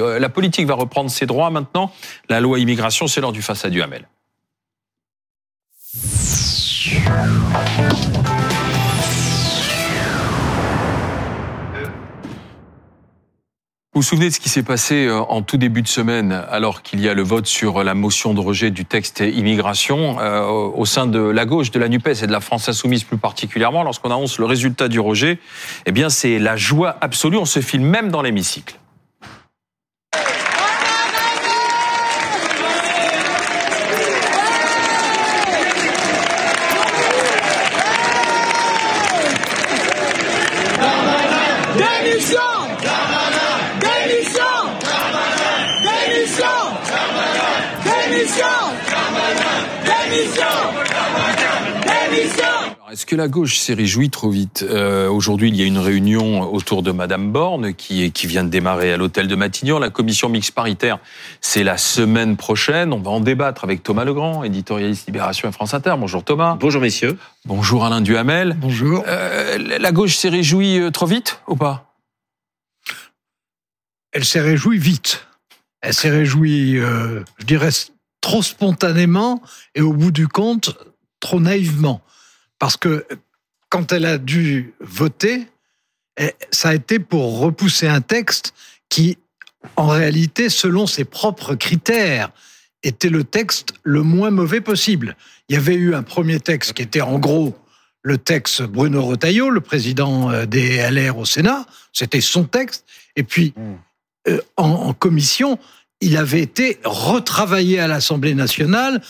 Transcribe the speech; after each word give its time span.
Euh, 0.00 0.18
la 0.18 0.28
politique 0.28 0.66
va 0.66 0.74
reprendre 0.74 1.08
ses 1.08 1.26
droits 1.26 1.50
maintenant. 1.50 1.92
La 2.28 2.40
loi 2.40 2.58
immigration, 2.58 3.06
c'est 3.06 3.20
l'heure 3.20 3.30
du 3.30 3.42
face 3.42 3.64
à 3.64 3.70
Duhamel. 3.70 4.08
Vous 13.92 14.00
vous 14.00 14.02
souvenez 14.02 14.30
de 14.30 14.34
ce 14.34 14.40
qui 14.40 14.48
s'est 14.48 14.64
passé 14.64 15.06
euh, 15.06 15.20
en 15.20 15.42
tout 15.42 15.56
début 15.56 15.80
de 15.80 15.86
semaine, 15.86 16.32
alors 16.32 16.82
qu'il 16.82 17.00
y 17.00 17.08
a 17.08 17.14
le 17.14 17.22
vote 17.22 17.46
sur 17.46 17.84
la 17.84 17.94
motion 17.94 18.34
de 18.34 18.40
rejet 18.40 18.72
du 18.72 18.84
texte 18.84 19.20
immigration 19.20 20.18
euh, 20.18 20.42
au 20.42 20.84
sein 20.84 21.06
de 21.06 21.20
la 21.20 21.46
gauche, 21.46 21.70
de 21.70 21.78
la 21.78 21.88
Nupes 21.88 22.08
et 22.08 22.26
de 22.26 22.32
la 22.32 22.40
France 22.40 22.68
insoumise 22.68 23.04
plus 23.04 23.18
particulièrement, 23.18 23.84
lorsqu'on 23.84 24.10
annonce 24.10 24.40
le 24.40 24.46
résultat 24.46 24.88
du 24.88 24.98
rejet, 24.98 25.38
eh 25.86 25.92
bien 25.92 26.10
c'est 26.10 26.40
la 26.40 26.56
joie 26.56 26.96
absolue. 27.00 27.36
On 27.36 27.44
se 27.44 27.60
filme 27.60 27.86
même 27.86 28.10
dans 28.10 28.22
l'hémicycle. 28.22 28.80
Que 53.14 53.18
la 53.18 53.28
gauche 53.28 53.58
s'est 53.58 53.74
réjouie 53.74 54.10
trop 54.10 54.28
vite 54.28 54.66
euh, 54.68 55.08
Aujourd'hui, 55.08 55.48
il 55.48 55.54
y 55.54 55.62
a 55.62 55.66
une 55.66 55.78
réunion 55.78 56.52
autour 56.52 56.82
de 56.82 56.90
Madame 56.90 57.30
Borne 57.30 57.72
qui, 57.72 58.10
qui 58.10 58.26
vient 58.26 58.42
de 58.42 58.48
démarrer 58.48 58.92
à 58.92 58.96
l'hôtel 58.96 59.28
de 59.28 59.36
Matignon. 59.36 59.78
La 59.78 59.90
commission 59.90 60.28
mixte 60.28 60.50
paritaire, 60.50 60.98
c'est 61.40 61.62
la 61.62 61.76
semaine 61.76 62.36
prochaine. 62.36 62.92
On 62.92 62.98
va 62.98 63.12
en 63.12 63.20
débattre 63.20 63.62
avec 63.62 63.84
Thomas 63.84 64.04
Legrand, 64.04 64.42
éditorialiste 64.42 65.06
Libération 65.06 65.48
et 65.48 65.52
France 65.52 65.74
Inter. 65.74 65.94
Bonjour 65.96 66.24
Thomas. 66.24 66.56
Bonjour 66.58 66.82
messieurs. 66.82 67.16
Bonjour 67.44 67.84
Alain 67.84 68.00
Duhamel. 68.00 68.56
Bonjour. 68.58 69.04
Euh, 69.06 69.58
la 69.78 69.92
gauche 69.92 70.16
s'est 70.16 70.28
réjouie 70.28 70.80
euh, 70.80 70.90
trop 70.90 71.06
vite 71.06 71.40
ou 71.46 71.54
pas? 71.54 71.94
Elle 74.10 74.24
s'est 74.24 74.40
réjouie 74.40 74.78
vite. 74.78 75.24
Elle 75.82 75.94
s'est 75.94 76.10
réjouie, 76.10 76.78
euh, 76.78 77.22
je 77.38 77.46
dirais, 77.46 77.70
trop 78.20 78.42
spontanément 78.42 79.40
et 79.76 79.82
au 79.82 79.92
bout 79.92 80.10
du 80.10 80.26
compte, 80.26 80.76
trop 81.20 81.38
naïvement. 81.38 82.00
Parce 82.64 82.78
que 82.78 83.04
quand 83.68 83.92
elle 83.92 84.06
a 84.06 84.16
dû 84.16 84.72
voter, 84.80 85.48
eh, 86.18 86.32
ça 86.50 86.70
a 86.70 86.74
été 86.74 86.98
pour 86.98 87.40
repousser 87.40 87.86
un 87.86 88.00
texte 88.00 88.54
qui, 88.88 89.18
en 89.76 89.88
réalité, 89.88 90.48
selon 90.48 90.86
ses 90.86 91.04
propres 91.04 91.56
critères, 91.56 92.30
était 92.82 93.10
le 93.10 93.22
texte 93.22 93.74
le 93.82 94.02
moins 94.02 94.30
mauvais 94.30 94.62
possible. 94.62 95.14
Il 95.50 95.56
y 95.56 95.58
avait 95.58 95.74
eu 95.74 95.94
un 95.94 96.02
premier 96.02 96.40
texte 96.40 96.72
qui 96.72 96.80
était 96.80 97.02
en 97.02 97.18
gros 97.18 97.54
le 98.00 98.16
texte 98.16 98.62
Bruno 98.62 99.04
Retailleau, 99.04 99.50
le 99.50 99.60
président 99.60 100.30
euh, 100.30 100.46
des 100.46 100.78
LR 100.90 101.18
au 101.18 101.26
Sénat, 101.26 101.66
c'était 101.92 102.22
son 102.22 102.44
texte. 102.44 102.86
Et 103.14 103.24
puis, 103.24 103.52
euh, 104.26 104.40
en, 104.56 104.70
en 104.70 104.94
commission, 104.94 105.58
il 106.00 106.16
avait 106.16 106.40
été 106.40 106.80
retravaillé 106.82 107.78
à 107.78 107.88
l'Assemblée 107.88 108.34
nationale, 108.34 109.02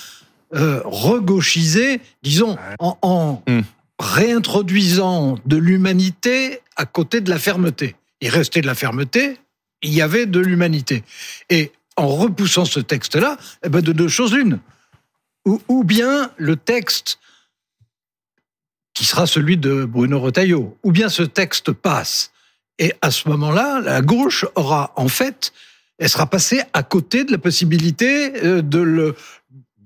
euh, 0.54 0.80
regauchisé, 0.84 2.00
disons, 2.22 2.56
en, 2.78 2.98
en 3.02 3.42
Hmm. 3.46 3.60
réintroduisant 3.98 5.38
de 5.46 5.56
l'humanité 5.56 6.60
à 6.76 6.84
côté 6.84 7.20
de 7.20 7.30
la 7.30 7.38
fermeté. 7.38 7.94
Il 8.20 8.28
restait 8.30 8.60
de 8.60 8.66
la 8.66 8.74
fermeté, 8.74 9.38
il 9.82 9.92
y 9.92 10.02
avait 10.02 10.26
de 10.26 10.40
l'humanité. 10.40 11.04
Et 11.50 11.72
en 11.96 12.08
repoussant 12.08 12.64
ce 12.64 12.80
texte-là, 12.80 13.36
eh 13.64 13.68
ben 13.68 13.82
de 13.82 13.92
deux 13.92 14.08
choses 14.08 14.34
l'une. 14.34 14.58
Ou, 15.46 15.60
ou 15.68 15.84
bien 15.84 16.32
le 16.38 16.56
texte 16.56 17.18
qui 18.94 19.04
sera 19.04 19.26
celui 19.26 19.56
de 19.56 19.84
Bruno 19.84 20.20
Retailleau, 20.20 20.76
ou 20.82 20.92
bien 20.92 21.08
ce 21.08 21.22
texte 21.22 21.72
passe. 21.72 22.32
Et 22.78 22.94
à 23.02 23.10
ce 23.10 23.28
moment-là, 23.28 23.80
la 23.80 24.02
gauche 24.02 24.44
aura 24.54 24.92
en 24.96 25.08
fait, 25.08 25.52
elle 25.98 26.08
sera 26.08 26.26
passée 26.26 26.62
à 26.72 26.82
côté 26.82 27.24
de 27.24 27.32
la 27.32 27.38
possibilité 27.38 28.44
euh, 28.44 28.62
de 28.62 28.78
le, 28.78 29.14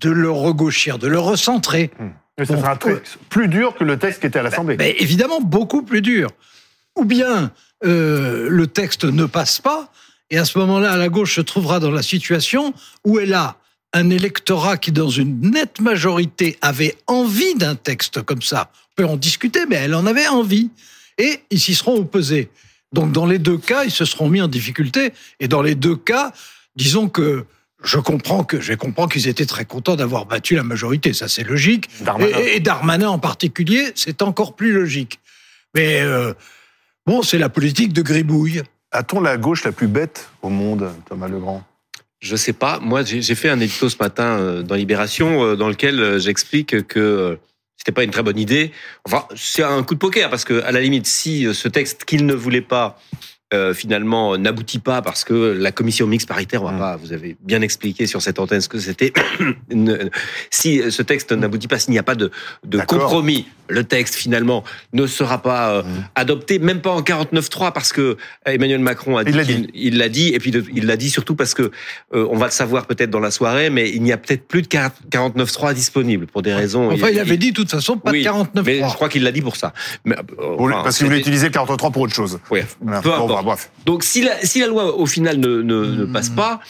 de 0.00 0.10
le 0.10 0.30
regauchir, 0.30 0.98
de 0.98 1.08
le 1.08 1.18
recentrer. 1.18 1.90
Mais 2.38 2.44
ça 2.44 2.56
sera 2.56 2.76
très- 2.76 2.94
ouais. 2.94 3.02
plus 3.28 3.48
dur 3.48 3.74
que 3.76 3.84
le 3.84 3.98
texte 3.98 4.20
qui 4.20 4.26
était 4.26 4.38
à 4.38 4.42
l'Assemblée. 4.42 4.76
Mais 4.78 4.94
évidemment, 4.98 5.40
beaucoup 5.40 5.82
plus 5.82 6.02
dur. 6.02 6.30
Ou 6.96 7.04
bien 7.04 7.52
euh, 7.84 8.48
le 8.50 8.66
texte 8.66 9.04
ne 9.04 9.24
passe 9.24 9.60
pas, 9.60 9.92
et 10.30 10.38
à 10.38 10.44
ce 10.44 10.58
moment-là, 10.58 10.96
la 10.96 11.08
gauche 11.08 11.36
se 11.36 11.40
trouvera 11.40 11.80
dans 11.80 11.90
la 11.90 12.02
situation 12.02 12.74
où 13.04 13.18
elle 13.18 13.34
a 13.34 13.56
un 13.94 14.10
électorat 14.10 14.76
qui, 14.76 14.92
dans 14.92 15.08
une 15.08 15.40
nette 15.52 15.80
majorité, 15.80 16.58
avait 16.60 16.96
envie 17.06 17.54
d'un 17.54 17.74
texte 17.74 18.20
comme 18.22 18.42
ça. 18.42 18.70
On 18.74 19.02
peut 19.02 19.08
en 19.08 19.16
discuter, 19.16 19.64
mais 19.66 19.76
elle 19.76 19.94
en 19.94 20.04
avait 20.06 20.26
envie. 20.28 20.70
Et 21.16 21.40
ils 21.50 21.58
s'y 21.60 21.74
seront 21.74 21.96
opposés. 21.96 22.50
Donc, 22.92 23.12
dans 23.12 23.26
les 23.26 23.38
deux 23.38 23.56
cas, 23.58 23.84
ils 23.84 23.90
se 23.90 24.04
seront 24.04 24.28
mis 24.28 24.42
en 24.42 24.48
difficulté. 24.48 25.12
Et 25.40 25.48
dans 25.48 25.62
les 25.62 25.74
deux 25.74 25.96
cas, 25.96 26.32
disons 26.76 27.08
que 27.08 27.44
je 27.82 27.98
comprends 27.98 28.44
que 28.44 28.60
je 28.60 28.74
comprends 28.74 29.06
qu'ils 29.06 29.28
étaient 29.28 29.46
très 29.46 29.64
contents 29.64 29.96
d'avoir 29.96 30.26
battu 30.26 30.54
la 30.54 30.62
majorité. 30.62 31.12
Ça, 31.12 31.28
c'est 31.28 31.44
logique. 31.44 31.88
Darmanin. 32.02 32.38
Et, 32.38 32.56
et 32.56 32.60
Darmanin 32.60 33.08
en 33.08 33.18
particulier, 33.18 33.92
c'est 33.94 34.22
encore 34.22 34.56
plus 34.56 34.72
logique. 34.72 35.20
Mais 35.74 36.00
euh, 36.00 36.32
bon, 37.06 37.22
c'est 37.22 37.38
la 37.38 37.48
politique 37.48 37.92
de 37.92 38.02
gribouille. 38.02 38.62
A-t-on 38.90 39.20
la 39.20 39.36
gauche 39.36 39.64
la 39.64 39.72
plus 39.72 39.86
bête 39.86 40.28
au 40.42 40.48
monde, 40.48 40.90
Thomas 41.08 41.28
Legrand? 41.28 41.62
Je 42.20 42.34
sais 42.34 42.52
pas. 42.52 42.80
Moi, 42.80 43.04
j'ai 43.04 43.34
fait 43.34 43.48
un 43.48 43.60
édito 43.60 43.88
ce 43.88 43.96
matin 44.00 44.38
euh, 44.38 44.62
dans 44.62 44.74
Libération 44.74 45.44
euh, 45.44 45.56
dans 45.56 45.68
lequel 45.68 46.18
j'explique 46.18 46.86
que 46.88 47.38
c'était 47.76 47.92
pas 47.92 48.02
une 48.02 48.10
très 48.10 48.24
bonne 48.24 48.38
idée. 48.38 48.72
Enfin, 49.04 49.24
c'est 49.36 49.62
un 49.62 49.84
coup 49.84 49.94
de 49.94 50.00
poker 50.00 50.30
parce 50.30 50.44
que 50.44 50.62
à 50.62 50.72
la 50.72 50.80
limite, 50.80 51.06
si 51.06 51.46
ce 51.54 51.68
texte 51.68 52.04
qu'il 52.04 52.26
ne 52.26 52.34
voulait 52.34 52.60
pas 52.60 52.98
euh, 53.54 53.72
finalement 53.72 54.36
n'aboutit 54.36 54.78
pas 54.78 55.00
parce 55.00 55.24
que 55.24 55.56
la 55.58 55.72
commission 55.72 56.06
mixte 56.06 56.28
paritaire, 56.28 56.62
on 56.62 56.66
va 56.66 56.72
Mm. 56.72 56.78
pas, 56.78 56.96
vous 56.96 57.12
avez 57.14 57.36
bien 57.42 57.62
expliqué 57.62 58.06
sur 58.06 58.20
cette 58.20 58.38
antenne 58.38 58.60
ce 58.60 58.68
que 58.68 58.78
c'était. 58.78 59.12
Si 60.50 60.80
ce 60.90 61.02
texte 61.02 61.32
n'aboutit 61.32 61.68
pas, 61.68 61.78
s'il 61.78 61.92
n'y 61.92 61.98
a 61.98 62.02
pas 62.02 62.14
de, 62.14 62.30
compromis, 62.86 63.46
le 63.68 63.84
texte 63.84 64.14
finalement 64.14 64.64
ne 64.92 65.06
sera 65.06 65.42
pas 65.42 65.70
euh, 65.70 65.82
Mm. 65.82 65.86
adopté, 66.14 66.58
même 66.58 66.80
pas 66.80 66.90
en 66.90 67.00
49.3 67.02 67.72
parce 67.72 67.92
que 67.92 68.16
Emmanuel 68.46 68.80
Macron 68.80 69.16
a 69.16 69.24
dit 69.24 69.30
Il 69.30 69.36
l'a 69.36 69.44
dit. 69.44 69.68
il 69.74 69.98
l'a 69.98 70.08
dit 70.08 70.28
et 70.34 70.38
puis 70.38 70.50
de- 70.50 70.64
il 70.74 70.86
l'a 70.86 70.96
dit 70.96 71.10
surtout 71.10 71.34
parce 71.34 71.54
que 71.54 71.70
euh, 72.14 72.26
on 72.30 72.36
va 72.36 72.46
le 72.46 72.52
savoir 72.52 72.86
peut-être 72.86 73.10
dans 73.10 73.20
la 73.20 73.30
soirée, 73.30 73.70
mais 73.70 73.90
il 73.90 74.02
n'y 74.02 74.12
a 74.12 74.16
peut-être 74.16 74.46
plus 74.46 74.62
de 74.62 74.66
49.3 74.68 75.74
disponible 75.74 76.26
pour 76.26 76.42
des 76.42 76.52
raisons. 76.54 76.90
Enfin, 76.90 77.08
il 77.10 77.18
avait 77.18 77.36
dit 77.36 77.50
de 77.50 77.56
toute 77.56 77.70
façon 77.70 77.96
pas 77.98 78.10
Oui, 78.10 78.20
de 78.20 78.24
49 78.24 78.64
mais 78.66 78.78
je 78.88 78.94
crois 78.94 79.08
qu'il 79.08 79.22
l'a 79.22 79.32
dit 79.32 79.42
pour 79.42 79.56
ça. 79.56 79.72
Mais, 80.04 80.16
Vous- 80.38 80.64
enfin, 80.70 80.82
Parce 80.84 80.96
qu'il 80.98 81.06
voulait 81.06 81.18
utiliser 81.20 81.46
le 81.46 81.52
43 81.52 81.90
pour 81.90 82.02
autre 82.02 82.14
chose. 82.14 82.38
Voilà. 82.48 83.00
peu 83.00 83.12
importe. 83.12 83.37
Bref. 83.42 83.70
Donc 83.86 84.04
si 84.04 84.22
la, 84.22 84.38
si 84.44 84.60
la 84.60 84.66
loi 84.66 84.96
au 84.96 85.06
final 85.06 85.38
ne, 85.38 85.62
ne, 85.62 85.84
ne 85.84 86.04
Hmm. 86.04 86.12
passe 86.12 86.30
pas, 86.30 86.60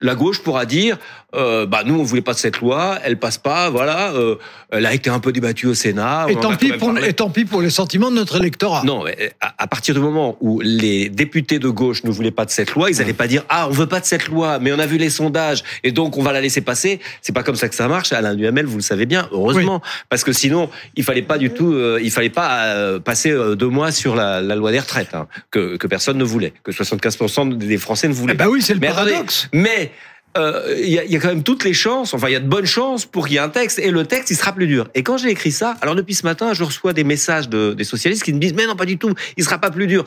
la 0.00 0.14
gauche 0.14 0.42
pourra 0.42 0.66
dire, 0.66 0.98
euh, 1.34 1.66
bah 1.66 1.82
nous 1.84 1.94
on 1.94 2.02
voulait 2.02 2.22
pas 2.22 2.32
de 2.32 2.38
cette 2.38 2.58
loi, 2.60 2.98
elle 3.04 3.18
passe 3.18 3.38
pas, 3.38 3.70
voilà, 3.70 4.12
euh, 4.14 4.36
elle 4.70 4.86
a 4.86 4.94
été 4.94 5.10
un 5.10 5.20
peu 5.20 5.32
débattue 5.32 5.66
au 5.66 5.74
Sénat. 5.74 6.26
Et 6.28 6.36
tant, 6.36 6.56
pis 6.56 6.72
pour, 6.72 6.96
et 6.98 7.12
tant 7.12 7.30
pis 7.30 7.44
pour 7.44 7.60
les 7.60 7.70
sentiments 7.70 8.10
de 8.10 8.16
notre 8.16 8.36
électorat. 8.36 8.82
Non, 8.84 9.04
mais 9.04 9.32
à, 9.40 9.54
à 9.58 9.66
partir 9.66 9.94
du 9.94 10.00
moment 10.00 10.36
où 10.40 10.60
les 10.60 11.08
députés 11.08 11.58
de 11.58 11.68
gauche 11.68 12.04
ne 12.04 12.10
voulaient 12.10 12.30
pas 12.30 12.44
de 12.44 12.50
cette 12.50 12.72
loi, 12.72 12.90
ils 12.90 12.98
n'allaient 12.98 13.12
pas 13.12 13.26
dire 13.26 13.44
ah 13.48 13.68
on 13.68 13.72
veut 13.72 13.86
pas 13.86 14.00
de 14.00 14.06
cette 14.06 14.28
loi, 14.28 14.58
mais 14.58 14.72
on 14.72 14.78
a 14.78 14.86
vu 14.86 14.96
les 14.96 15.10
sondages 15.10 15.62
et 15.84 15.92
donc 15.92 16.16
on 16.16 16.22
va 16.22 16.32
la 16.32 16.40
laisser 16.40 16.60
passer. 16.62 17.00
C'est 17.20 17.34
pas 17.34 17.42
comme 17.42 17.56
ça 17.56 17.68
que 17.68 17.74
ça 17.74 17.88
marche. 17.88 18.12
Alain 18.12 18.34
Duhamel, 18.34 18.66
vous 18.66 18.76
le 18.76 18.82
savez 18.82 19.06
bien, 19.06 19.28
heureusement, 19.32 19.82
parce 20.08 20.24
que 20.24 20.32
sinon 20.32 20.70
il 20.96 21.04
fallait 21.04 21.22
pas 21.22 21.38
du 21.38 21.50
tout, 21.50 21.72
euh, 21.72 22.00
il 22.02 22.10
fallait 22.10 22.30
pas 22.30 22.64
euh, 22.64 23.00
passer 23.00 23.30
euh, 23.30 23.54
deux 23.54 23.68
mois 23.68 23.92
sur 23.92 24.16
la, 24.16 24.40
la 24.40 24.56
loi 24.56 24.72
des 24.72 24.80
retraites 24.80 25.14
hein, 25.14 25.26
que, 25.50 25.76
que 25.76 25.86
personne 25.86 26.18
ne 26.18 26.24
voulait, 26.24 26.52
que 26.64 26.72
75% 26.72 27.56
des 27.56 27.78
Français 27.78 28.08
ne 28.08 28.12
voulaient. 28.14 28.34
Eh 28.34 28.36
ben 28.36 28.48
oui, 28.48 28.62
c'est 28.62 28.74
le 28.74 28.80
Mais 28.80 28.88
attendez, 28.88 29.10
paradoxe. 29.10 29.48
Euh, 30.38 30.76
il 30.78 30.90
y, 30.90 30.98
a, 30.98 31.04
il 31.04 31.10
y 31.10 31.16
a 31.16 31.20
quand 31.20 31.28
même 31.28 31.42
toutes 31.42 31.64
les 31.64 31.74
chances, 31.74 32.14
enfin 32.14 32.28
il 32.28 32.32
y 32.32 32.36
a 32.36 32.40
de 32.40 32.48
bonnes 32.48 32.66
chances 32.66 33.04
pour 33.04 33.26
qu'il 33.26 33.34
y 33.34 33.36
ait 33.38 33.40
un 33.40 33.48
texte 33.48 33.80
et 33.80 33.90
le 33.90 34.04
texte 34.04 34.30
il 34.30 34.36
sera 34.36 34.52
plus 34.52 34.68
dur. 34.68 34.88
Et 34.94 35.02
quand 35.02 35.16
j'ai 35.16 35.30
écrit 35.30 35.50
ça, 35.50 35.76
alors 35.80 35.96
depuis 35.96 36.14
ce 36.14 36.24
matin, 36.24 36.54
je 36.54 36.62
reçois 36.62 36.92
des 36.92 37.02
messages 37.04 37.48
de, 37.48 37.74
des 37.74 37.84
socialistes 37.84 38.22
qui 38.22 38.32
me 38.32 38.38
disent 38.38 38.54
mais 38.54 38.66
non 38.66 38.76
pas 38.76 38.84
du 38.86 38.96
tout, 38.96 39.12
il 39.36 39.44
sera 39.44 39.58
pas 39.58 39.70
plus 39.70 39.86
dur. 39.88 40.04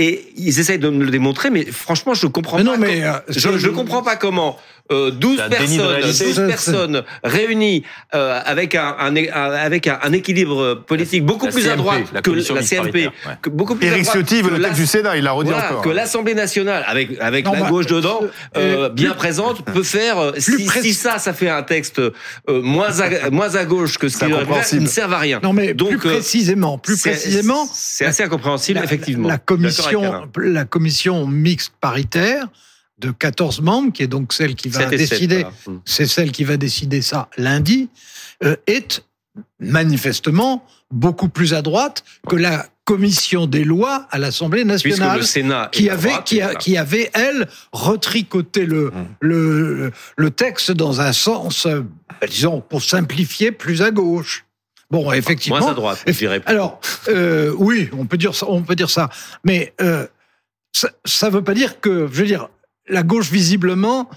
Et 0.00 0.32
ils 0.36 0.60
essayent 0.60 0.78
de 0.78 0.88
me 0.88 1.04
le 1.04 1.10
démontrer, 1.10 1.50
mais 1.50 1.64
franchement 1.66 2.14
je 2.14 2.26
comprends 2.28 2.56
Mais 2.58 2.64
pas. 2.64 2.70
non, 2.70 2.78
mais, 2.78 3.04
euh, 3.04 3.14
je, 3.28 3.58
je 3.58 3.68
comprends 3.68 4.02
pas 4.02 4.16
comment 4.16 4.56
euh, 4.90 5.10
12 5.10 5.36
C'est 5.36 5.42
un 5.42 5.48
déni 5.48 5.76
de 5.76 5.82
personnes, 5.82 5.86
réalité. 5.88 6.24
12 6.24 6.34
C'est- 6.34 6.46
personnes 6.46 7.02
réunies 7.24 7.82
euh, 8.14 8.40
avec 8.44 8.74
un, 8.74 8.96
un, 8.98 9.14
un- 9.16 9.52
avec 9.52 9.86
un, 9.86 9.98
un 10.02 10.12
équilibre 10.12 10.74
politique 10.86 11.24
beaucoup 11.24 11.46
La 11.46 11.52
plus 11.52 11.66
à 11.66 11.70
CMP, 11.70 11.76
droite 11.78 12.02
la 12.12 12.22
que 12.22 12.30
la 12.30 12.42
paritaire, 12.44 13.06
ouais. 13.26 13.32
que 13.42 13.50
beaucoup 13.50 13.74
plus 13.74 13.86
à 13.88 13.90
Éric 13.92 14.04
droite 14.04 14.16
Ciotti 14.18 14.42
veut 14.42 14.48
que 14.50 14.54
le 14.54 14.62
texte 14.62 14.80
du 14.80 14.86
Sénat, 14.86 15.16
il 15.16 15.24
l'a 15.24 15.32
redit 15.32 15.50
voilà, 15.50 15.70
encore. 15.70 15.82
que 15.82 15.88
l'Assemblée 15.90 16.34
nationale, 16.34 16.84
avec 16.86 17.10
avec 17.20 17.44
Non, 17.44 17.52
la 17.52 17.60
bah, 17.60 17.68
gauche 17.70 17.86
dedans, 17.86 18.20
euh, 18.56 18.88
bien 18.88 19.10
plus- 19.10 19.16
présente, 19.18 19.64
peut 19.64 19.82
faire. 19.82 20.18
euh, 20.18 20.32
Plus 20.32 20.42
Si, 20.68 20.68
si 20.82 20.94
ça, 20.94 21.18
ça 21.18 21.32
fait 21.32 21.48
un 21.50 21.62
texte 21.62 21.98
euh, 21.98 22.12
moins 22.48 23.00
à, 23.00 23.30
moins 23.30 23.54
à 23.54 23.64
gauche 23.64 23.98
que 23.98 24.08
ce 24.08 24.18
C'est 24.18 24.24
qu'il 24.26 24.34
aurait 24.34 24.44
pu 24.44 24.48
faire, 24.48 24.56
incompréhensible. 24.58 24.82
il 24.82 24.84
ne 24.84 24.88
sert 24.90 25.12
à 25.12 25.18
rien. 25.18 25.40
Non, 25.42 25.52
mais 25.52 25.74
Donc, 25.74 25.90
plus 25.90 25.98
précisément, 25.98 26.78
plus 26.78 27.00
précisément, 27.00 27.68
c'est 27.72 28.04
assez 28.06 28.22
incompréhensible, 28.22 28.78
la, 28.78 28.84
effectivement. 28.84 29.28
commission, 29.44 30.28
la 30.36 30.64
commission 30.64 31.26
mixte 31.26 31.72
paritaire 31.80 32.46
de 32.98 33.10
14 33.10 33.60
membres, 33.60 33.92
qui 33.92 34.02
est 34.02 34.08
donc 34.08 34.32
celle 34.32 34.54
qui 34.54 34.68
va 34.68 34.86
décider, 34.86 35.42
voilà. 35.42 35.52
Mm. 35.66 35.80
c'est 35.84 36.06
celle 36.06 36.32
qui 36.32 36.44
va 36.44 36.56
décider 36.56 37.00
ça 37.02 37.28
lundi, 37.36 37.88
euh, 38.44 38.56
est 38.66 39.02
manifestement 39.60 40.64
beaucoup 40.90 41.28
plus 41.28 41.54
à 41.54 41.62
droite 41.62 42.02
que 42.28 42.36
la 42.36 42.66
commission 42.84 43.46
des 43.46 43.64
lois 43.64 44.06
à 44.10 44.18
l'Assemblée 44.18 44.64
nationale 44.64 45.18
le 45.18 45.24
Sénat 45.24 45.68
qui 45.70 45.90
avait, 45.90 46.08
droite, 46.08 46.24
qui, 46.26 46.40
a- 46.40 46.54
qui 46.54 46.76
avait, 46.78 47.10
elle, 47.12 47.46
retricoté 47.72 48.64
le, 48.64 48.86
Mmh. 48.90 49.06
le, 49.20 49.92
le 50.16 50.30
texte 50.30 50.70
dans 50.70 51.00
un 51.02 51.12
sens, 51.12 51.66
euh, 51.66 51.82
disons, 52.28 52.62
pour 52.62 52.82
simplifier, 52.82 53.52
plus 53.52 53.82
à 53.82 53.90
gauche. 53.90 54.46
Bon, 54.90 55.12
effectivement. 55.12 55.58
moins 55.60 55.72
à 55.72 55.74
droite, 55.74 56.02
je 56.06 56.12
dirais. 56.12 56.40
Alors, 56.46 56.80
euh, 57.08 57.52
oui, 57.58 57.90
on 57.92 58.06
peut 58.06 58.16
dire 58.16 58.34
ça, 58.34 58.46
on 58.48 58.62
peut 58.62 58.74
dire 58.74 58.88
ça. 58.88 59.10
Mais 59.44 59.74
euh, 59.82 60.06
ça, 60.72 60.88
ça 61.04 61.28
veut 61.28 61.44
pas 61.44 61.52
dire 61.52 61.78
que, 61.80 62.08
je 62.10 62.20
veux 62.22 62.26
dire, 62.26 62.48
la 62.88 63.02
gauche 63.02 63.30
visiblement 63.30 64.08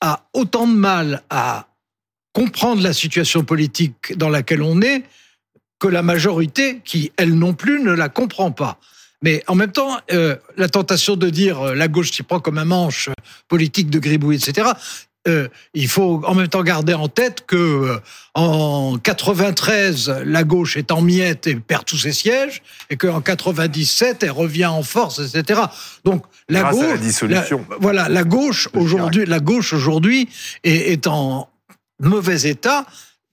a 0.00 0.28
autant 0.32 0.66
de 0.66 0.74
mal 0.74 1.22
à 1.30 1.68
comprendre 2.32 2.82
la 2.82 2.92
situation 2.92 3.44
politique 3.44 4.16
dans 4.16 4.28
laquelle 4.28 4.62
on 4.62 4.80
est 4.82 5.04
que 5.78 5.88
la 5.88 6.02
majorité, 6.02 6.80
qui 6.84 7.12
elle 7.16 7.34
non 7.34 7.54
plus 7.54 7.82
ne 7.82 7.92
la 7.92 8.08
comprend 8.08 8.50
pas. 8.50 8.78
Mais 9.22 9.42
en 9.46 9.54
même 9.54 9.72
temps, 9.72 9.98
euh, 10.12 10.36
la 10.56 10.68
tentation 10.68 11.16
de 11.16 11.30
dire 11.30 11.60
euh, 11.60 11.74
la 11.74 11.88
gauche 11.88 12.10
s'y 12.12 12.22
prend 12.22 12.40
comme 12.40 12.58
un 12.58 12.64
manche 12.64 13.08
politique 13.48 13.88
de 13.88 13.98
gribouille, 13.98 14.36
etc. 14.36 14.72
euh, 15.26 15.48
il 15.72 15.88
faut 15.88 16.22
en 16.26 16.34
même 16.34 16.48
temps 16.48 16.62
garder 16.62 16.94
en 16.94 17.08
tête 17.08 17.44
que 17.46 17.56
euh, 17.56 17.98
en 18.34 18.98
93, 19.02 20.22
la 20.24 20.44
gauche 20.44 20.76
est 20.76 20.90
en 20.90 21.00
miettes 21.00 21.46
et 21.46 21.54
perd 21.56 21.84
tous 21.84 21.96
ses 21.98 22.12
sièges, 22.12 22.62
et 22.90 22.96
qu'en 22.96 23.20
97, 23.20 24.22
elle 24.22 24.30
revient 24.30 24.66
en 24.66 24.82
force, 24.82 25.20
etc. 25.20 25.60
Donc 26.04 26.24
la 26.48 26.60
Grâce 26.60 26.74
à 26.76 26.78
gauche, 26.78 26.90
la 26.90 26.96
dissolution. 26.98 27.64
la- 27.70 27.76
voilà, 27.80 28.08
la 28.08 28.24
gauche 28.24 28.68
aujourd'hui, 28.74 29.24
la 29.26 29.40
gauche 29.40 29.72
aujourd'hui 29.72 30.28
est, 30.62 30.92
est 30.92 31.06
en 31.06 31.48
mauvais 32.00 32.42
état. 32.42 32.84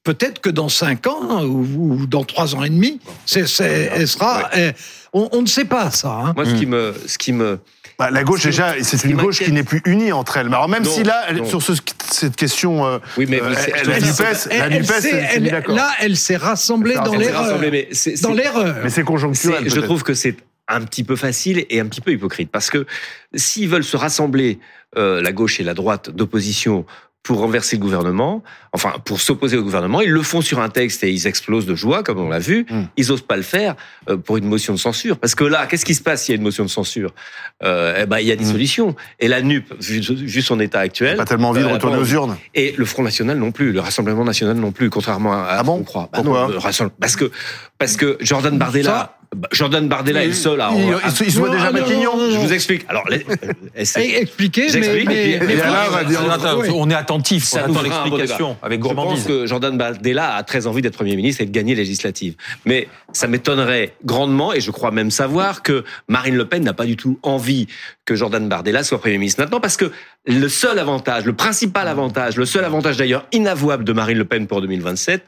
Peut-être 0.03 0.39
que 0.41 0.49
dans 0.49 0.69
cinq 0.69 1.05
ans 1.07 1.43
ou, 1.43 1.93
ou 2.01 2.07
dans 2.07 2.23
trois 2.23 2.55
ans 2.55 2.63
et 2.63 2.69
demi, 2.69 2.99
elle 3.35 3.47
sera. 3.47 4.49
elle- 4.53 4.73
on, 5.13 5.29
on 5.33 5.41
ne 5.41 5.47
sait 5.47 5.65
pas 5.65 5.91
ça. 5.91 6.09
hein. 6.11 6.33
Moi, 6.35 6.45
ce 6.45 6.55
qui 6.55 6.65
me, 6.65 6.93
ce 7.05 7.17
qui 7.17 7.33
me, 7.33 7.59
Bah, 8.01 8.09
la 8.09 8.23
gauche, 8.23 8.41
déjà, 8.41 8.73
c'est 8.81 9.03
une 9.03 9.15
gauche 9.15 9.43
qui 9.43 9.51
n'est 9.51 9.61
plus 9.63 9.79
unie 9.85 10.11
entre 10.11 10.37
elles. 10.37 10.49
Mais 10.49 10.55
alors, 10.55 10.67
même 10.67 10.81
Non, 10.81 10.89
si 10.89 11.03
là, 11.03 11.31
non. 11.33 11.45
sur 11.45 11.61
ce- 11.61 11.73
cette 12.11 12.35
question, 12.35 12.83
euh, 12.83 12.97
oui, 13.15 13.27
mais 13.29 13.39
euh, 13.39 13.53
elle- 13.75 13.87
la 13.89 13.99
NUPES, 13.99 14.47
la 14.49 14.55
Elle- 14.65 14.73
elle 14.73 15.47
elle- 15.67 15.75
là, 15.75 15.91
elle 15.99 16.17
s'est 16.17 16.35
rassemblée 16.35 16.95
dans 16.95 17.13
l'erreur. 17.13 17.43
rassemblés, 17.43 17.69
mais 17.69 17.89
c'est- 17.91 18.19
Dans 18.23 18.33
l'erreur. 18.33 18.77
Mais 18.83 18.89
c'est 18.89 19.03
conjoncturel. 19.03 19.69
Je 19.69 19.79
trouve 19.81 20.01
que 20.01 20.15
c'est 20.15 20.35
un 20.67 20.81
petit 20.81 21.03
peu 21.03 21.15
facile 21.15 21.63
et 21.69 21.79
un 21.79 21.85
petit 21.85 22.01
peu 22.01 22.11
hypocrite 22.11 22.49
parce 22.49 22.71
que 22.71 22.87
s'ils 23.35 23.69
veulent 23.69 23.83
se 23.83 23.97
rassembler 23.97 24.57
euh, 24.97 25.21
la 25.21 25.31
gauche 25.31 25.59
et 25.59 25.63
la 25.63 25.75
droite 25.75 26.09
d'opposition 26.09 26.87
pour 27.23 27.37
renverser 27.39 27.75
le 27.75 27.81
gouvernement, 27.83 28.43
enfin 28.73 28.93
pour 29.05 29.21
s'opposer 29.21 29.55
au 29.55 29.61
gouvernement, 29.63 30.01
ils 30.01 30.09
le 30.09 30.23
font 30.23 30.41
sur 30.41 30.59
un 30.59 30.69
texte 30.69 31.03
et 31.03 31.11
ils 31.11 31.27
explosent 31.27 31.67
de 31.67 31.75
joie 31.75 32.01
comme 32.01 32.19
on 32.19 32.29
l'a 32.29 32.39
vu. 32.39 32.65
Mm. 32.69 32.83
Ils 32.97 33.11
osent 33.11 33.21
pas 33.21 33.37
le 33.37 33.43
faire 33.43 33.75
euh, 34.09 34.17
pour 34.17 34.37
une 34.37 34.45
motion 34.45 34.73
de 34.73 34.79
censure 34.79 35.19
parce 35.19 35.35
que 35.35 35.43
là, 35.43 35.67
qu'est-ce 35.67 35.85
qui 35.85 35.93
se 35.93 36.01
passe 36.01 36.23
s'il 36.23 36.33
y 36.33 36.35
a 36.35 36.37
une 36.37 36.43
motion 36.43 36.63
de 36.63 36.69
censure? 36.69 37.13
Euh, 37.63 37.99
Eh 38.01 38.05
ben 38.07 38.17
il 38.19 38.25
y 38.25 38.31
a 38.31 38.35
dissolution 38.35 38.95
et 39.19 39.27
la 39.27 39.41
NUP 39.43 39.71
vu, 39.79 39.99
vu 39.99 40.41
son 40.41 40.59
état 40.59 40.79
actuel 40.79 41.17
Pas 41.17 41.25
tellement 41.25 41.49
envie 41.49 41.61
de 41.61 41.67
euh, 41.67 41.73
retourner 41.73 41.97
aux 41.97 42.05
urnes. 42.05 42.37
et 42.55 42.73
le 42.75 42.85
Front 42.85 43.03
National 43.03 43.37
non 43.37 43.51
plus, 43.51 43.71
le 43.71 43.81
Rassemblement 43.81 44.25
National 44.25 44.57
non 44.57 44.71
plus, 44.71 44.89
contrairement 44.89 45.33
à, 45.33 45.45
Ah 45.49 45.59
ce 45.59 45.65
bon 45.65 45.77
qu'on 45.77 45.83
croit. 45.83 46.09
Pourquoi? 46.11 46.47
non, 46.47 46.47
le 46.47 46.89
parce 46.99 47.15
que 47.15 47.29
parce 47.77 47.97
que 47.97 48.17
Jordan 48.19 48.57
Bardella, 48.57 49.17
Jordan 49.53 49.87
Bardella 49.87 50.23
est 50.25 50.27
le 50.27 50.33
seul 50.33 50.59
à. 50.59 50.71
Il, 50.75 50.93
il 51.05 51.11
se- 51.11 51.23
il 51.23 51.31
se 51.31 51.37
voit 51.39 51.47
Non, 51.47 51.53
déjà 51.53 51.71
non, 51.71 51.79
Matignon. 51.79 52.17
non, 52.17 52.27
non, 52.27 52.31
je 52.31 52.37
vous 52.39 52.51
explique. 52.51 52.83
Alors, 52.89 53.07
les- 53.09 53.25
euh, 53.29 53.53
Expliquez, 53.75 54.67
J'explique, 54.67 55.07
mais, 55.07 55.31
et 55.31 55.37
puis- 55.39 55.47
mais- 55.47 55.53
et 55.55 55.61
Alain 55.61 55.87
va 55.89 56.03
dire- 56.03 56.19
Attends, 56.29 56.59
Oui. 56.59 56.67
On 56.73 56.89
est 56.89 56.93
attentif, 56.93 57.45
Ça 57.45 57.61
attend 57.63 57.81
l'explication 57.81 58.57
avec 58.61 58.81
Je 58.81 58.87
pense 58.87 58.95
gourmandise. 58.95 59.23
que 59.25 59.45
Jordan 59.45 59.77
Bardella 59.77 60.35
a 60.35 60.43
très 60.43 60.67
envie 60.67 60.81
d'être 60.81 60.95
Premier 60.97 61.15
ministre 61.15 61.41
et 61.41 61.45
de 61.45 61.51
gagner 61.51 61.75
législative. 61.75 62.35
Mais 62.65 62.89
ça 63.13 63.27
m'étonnerait 63.27 63.95
grandement, 64.03 64.51
et 64.53 64.59
je 64.59 64.69
crois 64.69 64.91
même 64.91 65.11
savoir, 65.11 65.63
que 65.63 65.85
Marine 66.09 66.35
Le 66.35 66.45
Pen 66.45 66.63
n'a 66.63 66.73
pas 66.73 66.85
du 66.85 66.97
tout 66.97 67.17
envie 67.23 67.67
que 68.03 68.15
Jordan 68.15 68.49
Bardella 68.49 68.83
soit 68.83 68.99
Premier 68.99 69.17
ministre 69.17 69.39
maintenant, 69.41 69.61
parce 69.61 69.77
que 69.77 69.91
le 70.25 70.49
seul 70.49 70.77
avantage, 70.77 71.23
le 71.23 71.33
principal 71.33 71.87
avantage, 71.87 72.35
le 72.35 72.45
seul 72.45 72.65
avantage 72.65 72.97
d'ailleurs 72.97 73.25
inavouable 73.31 73.85
de 73.85 73.93
Marine 73.93 74.17
Le 74.17 74.25
Pen 74.25 74.45
pour 74.47 74.59
2027, 74.61 75.23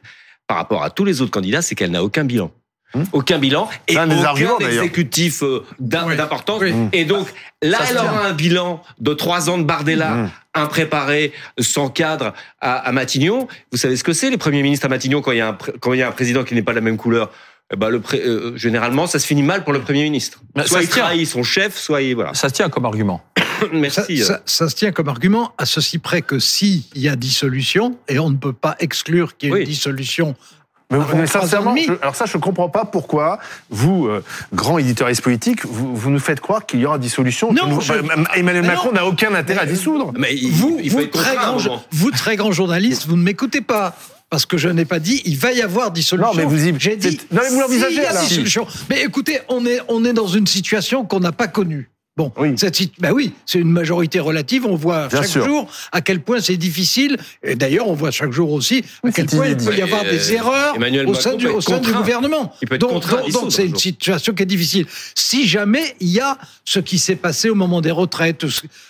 par 0.45 0.57
rapport 0.57 0.83
à 0.83 0.89
tous 0.89 1.05
les 1.05 1.21
autres 1.21 1.31
candidats, 1.31 1.61
c'est 1.61 1.73
qu'elle 1.75 1.91
n'a 1.91 2.03
aucun 2.03 2.25
bilan. 2.25 2.51
Hmm. 2.95 3.03
Aucun 3.11 3.39
bilan 3.39 3.67
et 3.87 3.97
un 3.97 4.05
des 4.05 4.19
aucun 4.19 4.59
exécutif 4.59 5.41
euh, 5.41 5.65
Oui. 5.79 6.15
d'importance. 6.15 6.61
Oui. 6.61 6.73
Et 6.93 7.05
donc 7.05 7.27
là, 7.63 7.79
Ça 7.79 7.85
elle 7.89 7.97
aura 7.97 8.27
un 8.27 8.33
bilan 8.33 8.83
de 8.99 9.13
trois 9.15 9.49
ans 9.49 9.57
de 9.57 9.63
Bardella 9.63 10.09
Mmh. 10.11 10.29
impréparé, 10.53 11.33
sans 11.59 11.89
cadre 11.89 12.33
à, 12.61 12.75
à 12.75 12.91
Matignon. 12.91 13.47
Vous 13.71 13.77
savez 13.79 13.95
ce 13.95 14.03
que 14.03 14.13
c'est 14.13 14.29
les 14.29 14.37
premiers 14.37 14.61
ministres 14.61 14.85
à 14.85 14.89
Matignon 14.89 15.21
quand 15.21 15.31
il 15.31 15.39
y 15.39 15.41
a 15.41 15.49
un, 15.49 15.57
quand 15.79 15.93
il 15.93 15.99
y 15.99 16.03
a 16.03 16.07
un 16.07 16.11
président 16.11 16.43
qui 16.43 16.53
n'est 16.53 16.61
pas 16.61 16.71
de 16.73 16.77
la 16.77 16.81
même 16.81 16.97
couleur? 16.97 17.31
Eh 17.73 17.75
ben, 17.75 17.89
le 17.89 17.99
pré- 17.99 18.21
euh, 18.23 18.55
généralement, 18.55 19.07
ça 19.07 19.17
se 19.17 19.25
finit 19.25 19.41
mal 19.41 19.63
pour 19.63 19.73
le 19.73 19.79
premier 19.81 20.03
ministre. 20.03 20.41
Mais 20.55 20.67
soit 20.67 20.79
ça 20.79 20.83
il 20.83 20.89
trahit 20.89 21.27
son 21.27 21.41
chef, 21.41 21.75
soit 21.77 22.01
il 22.03 22.13
voilà. 22.13 22.33
Ça 22.35 22.49
se 22.49 22.53
tient 22.53 22.69
comme 22.69 22.85
argument. 22.85 23.23
ça, 23.37 23.65
Merci. 23.73 24.21
euh. 24.21 24.25
ça- 24.25 24.41
ça 24.45 24.69
se 24.69 24.75
tient 24.75 24.91
comme 24.91 25.07
argument 25.09 25.53
à 25.57 25.65
ceci 25.65 25.97
près 25.97 26.21
que 26.21 26.37
s'il 26.37 26.83
y 26.93 27.07
a 27.09 27.15
dissolution, 27.15 27.97
et 28.07 28.19
on 28.19 28.29
ne 28.29 28.35
peut 28.37 28.53
pas 28.53 28.75
exclure 28.79 29.35
qu'il 29.37 29.49
y 29.49 29.51
ait 29.51 29.55
Oui. 29.55 29.61
une 29.61 29.67
dissolution 29.67 30.35
Mais, 30.91 30.99
mais 31.15 31.27
sincèrement, 31.27 31.75
je- 31.75 31.93
alors 32.01 32.15
ça, 32.15 32.25
je 32.25 32.37
ne 32.37 32.41
comprends 32.41 32.69
pas 32.69 32.85
pourquoi 32.85 33.39
vous, 33.69 34.07
euh, 34.07 34.23
grand 34.53 34.77
éditorialiste 34.77 35.23
politique, 35.23 35.65
vous, 35.65 35.95
vous 35.95 36.09
nous 36.11 36.19
faites 36.19 36.39
croire 36.39 36.65
qu'il 36.65 36.79
y 36.81 36.85
aura 36.85 36.97
dissolution. 36.99 37.51
Non, 37.51 37.67
nous- 37.67 37.81
je- 37.81 37.93
bah, 37.93 38.13
Emmanuel 38.35 38.61
Mais 38.63 38.67
Macron 38.69 38.91
n'a 38.91 39.05
aucun 39.05 39.33
intérêt 39.33 39.61
à 39.61 39.65
dissoudre. 39.65 40.11
Mais 40.17 40.35
il, 40.35 40.51
vous, 40.51 40.77
il 40.83 40.91
très 41.09 41.35
grand, 41.35 41.57
vous, 41.91 42.11
très 42.11 42.35
grand 42.35 42.51
journaliste, 42.51 43.07
vous 43.07 43.15
ne 43.17 43.23
m'écoutez 43.23 43.61
pas. 43.61 43.95
Parce 44.29 44.47
que 44.47 44.57
je 44.57 44.67
n'ai 44.67 44.85
pas 44.85 44.97
dit 44.97 45.21
il 45.25 45.37
va 45.37 45.51
y 45.51 45.61
avoir 45.61 45.91
dissolution. 45.91 46.31
Non, 46.31 46.35
mais 46.35 46.45
vous 46.45 46.67
y- 46.67 46.73
J'ai 46.79 46.95
dit. 46.95 47.21
non, 47.31 47.41
mais 47.43 47.49
vous 47.49 47.59
l'envisagez, 47.59 48.01
dissolution. 48.19 48.65
Mais 48.89 49.03
écoutez, 49.03 49.39
on 49.47 49.63
est, 49.67 49.79
on 49.89 50.03
est 50.05 50.13
dans 50.13 50.25
une 50.27 50.47
situation 50.47 51.05
qu'on 51.05 51.19
n'a 51.19 51.31
pas 51.31 51.47
connue. 51.47 51.91
Bon, 52.15 52.31
Oui. 52.37 52.53
cette 52.57 52.79
ben 52.99 53.11
oui, 53.11 53.33
c'est 53.47 53.57
une 53.57 53.71
majorité 53.71 54.19
relative. 54.19 54.67
On 54.67 54.75
voit 54.75 55.07
Bien 55.07 55.21
chaque 55.21 55.31
sûr. 55.31 55.45
jour 55.45 55.67
à 55.91 56.01
quel 56.01 56.21
point 56.21 56.39
c'est 56.41 56.57
difficile. 56.57 57.17
Et 57.41 57.55
d'ailleurs, 57.55 57.87
on 57.87 57.95
voit 57.95 58.11
chaque 58.11 58.31
jour 58.31 58.51
aussi 58.51 58.83
à 59.03 59.11
quel 59.11 59.25
point 59.25 59.47
il 59.47 59.57
peut 59.57 59.75
y 59.75 59.81
avoir 59.81 60.03
des 60.03 60.31
euh, 60.31 60.35
erreurs 60.35 60.75
Emmanuel 60.75 61.07
au 61.07 61.15
sein, 61.15 61.33
du, 61.33 61.47
au 61.47 61.59
sein 61.59 61.79
gouvernement. 61.79 62.53
Il 62.61 62.67
peut 62.67 62.75
être 62.75 62.81
donc, 62.81 63.03
c'est 63.49 63.63
un 63.63 63.65
une 63.65 63.75
situation 63.75 64.33
qui 64.33 64.43
est 64.43 64.47
difficile. 64.47 64.85
Si 65.15 65.47
jamais 65.47 65.95
il 65.99 66.09
y 66.09 66.19
a 66.19 66.37
ce 66.65 66.79
qui 66.79 66.99
s'est 66.99 67.15
passé 67.15 67.49
au 67.49 67.55
moment 67.55 67.81
des 67.81 67.89
retraites, 67.89 68.45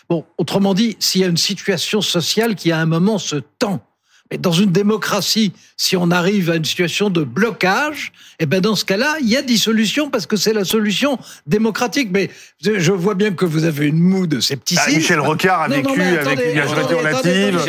bon, 0.09 0.25
autrement 0.37 0.73
dit, 0.73 0.97
s'il 0.99 1.21
y 1.21 1.23
a 1.23 1.27
une 1.27 1.37
situation 1.37 2.01
sociale 2.01 2.55
qui 2.55 2.73
à 2.73 2.79
un 2.79 2.85
moment 2.85 3.19
se 3.19 3.38
tend. 3.57 3.79
Mais 4.32 4.38
dans 4.38 4.51
une 4.53 4.72
démocratie, 4.72 5.51
si 5.77 5.96
on 5.98 6.10
arrive 6.10 6.50
à 6.50 6.56
une 6.56 6.65
situation 6.65 7.10
de 7.10 7.24
blocage, 7.24 8.13
eh 8.39 8.46
ben 8.46 8.62
dans 8.62 8.75
ce 8.75 8.86
cas-là, 8.86 9.15
il 9.22 9.27
y 9.30 9.36
a 9.38 9.42
dissolution 9.42 10.10
parce 10.10 10.25
que 10.25 10.38
c'est 10.38 10.53
la 10.53 10.63
solution 10.63 11.20
démocratique. 11.46 12.10
Mais 12.12 12.30
je 12.62 12.92
vois 12.92 13.15
bien 13.15 13.32
que 13.34 13.46
vous 13.46 13.63
avez 13.65 13.88
une 13.88 14.00
moue 14.00 14.25
de 14.25 14.38
Ah, 14.38 14.42
scepticisme. 14.42 14.96
Michel 14.96 15.20
Rocard 15.20 15.62
a 15.63 15.68
vécu 15.68 15.84
non, 15.88 15.94
avec 15.94 16.39
une 16.53 16.60
attendez, 16.60 16.96
relative. 16.96 17.60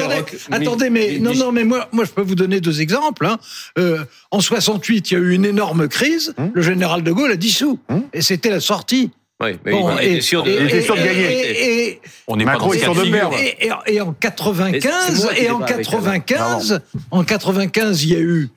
attendez, 0.50 0.90
mais 0.90 1.18
non, 1.18 1.34
non, 1.34 1.52
mais 1.52 1.64
moi, 1.64 1.88
moi, 1.92 2.04
je 2.04 2.10
peux 2.12 2.22
vous 2.22 2.36
donner 2.36 2.60
deux 2.60 2.80
exemples. 2.80 3.26
Hein. 3.26 3.38
Euh, 3.78 4.04
en 4.30 4.40
68, 4.40 5.10
il 5.10 5.14
y 5.14 5.16
a 5.16 5.20
eu 5.20 5.32
une 5.34 5.44
énorme 5.44 5.88
crise. 5.88 6.34
Hum. 6.38 6.50
Le 6.54 6.62
général 6.62 7.02
de 7.02 7.12
Gaulle 7.12 7.32
a 7.32 7.36
dissous, 7.36 7.78
Hum. 7.90 8.04
et 8.12 8.22
c'était 8.22 8.50
la 8.50 8.60
sortie. 8.60 9.10
Oui, 9.42 9.50
mais 9.64 9.72
Bon, 9.72 9.90
il 10.00 10.08
était 10.08 10.20
sûr 10.20 10.42
de. 10.44 10.50
et- 10.50 10.56
Il 10.60 10.66
était 10.66 10.78
et- 10.78 10.82
sûr 10.82 10.94
de 10.94 11.00
et- 11.00 11.04
gagner. 11.04 11.50
et- 11.50 11.88
et- 11.88 12.00
On 12.28 12.36
n'est 12.36 12.44
Macron 12.44 12.68
pas 12.70 12.76
est 12.76 12.84
dans 12.86 12.94
figure. 12.94 13.30
perdre. 13.30 13.36
et, 13.36 13.66
et- 13.88 13.94
et 13.94 14.00
en 14.00 14.06
Mais 14.06 14.12
c'est 14.14 14.20
95, 14.20 15.24
moi 15.24 15.34
qui 15.34 15.42
et 15.44 15.50
en 15.50 15.58
pas 15.58 15.64
avec 15.64 15.78
elle. 15.78 15.84
95, 15.86 16.80
en 17.10 17.24
95, 17.24 18.04
il 18.04 18.12
y 18.12 18.16
a 18.16 18.20
eu 18.20 18.48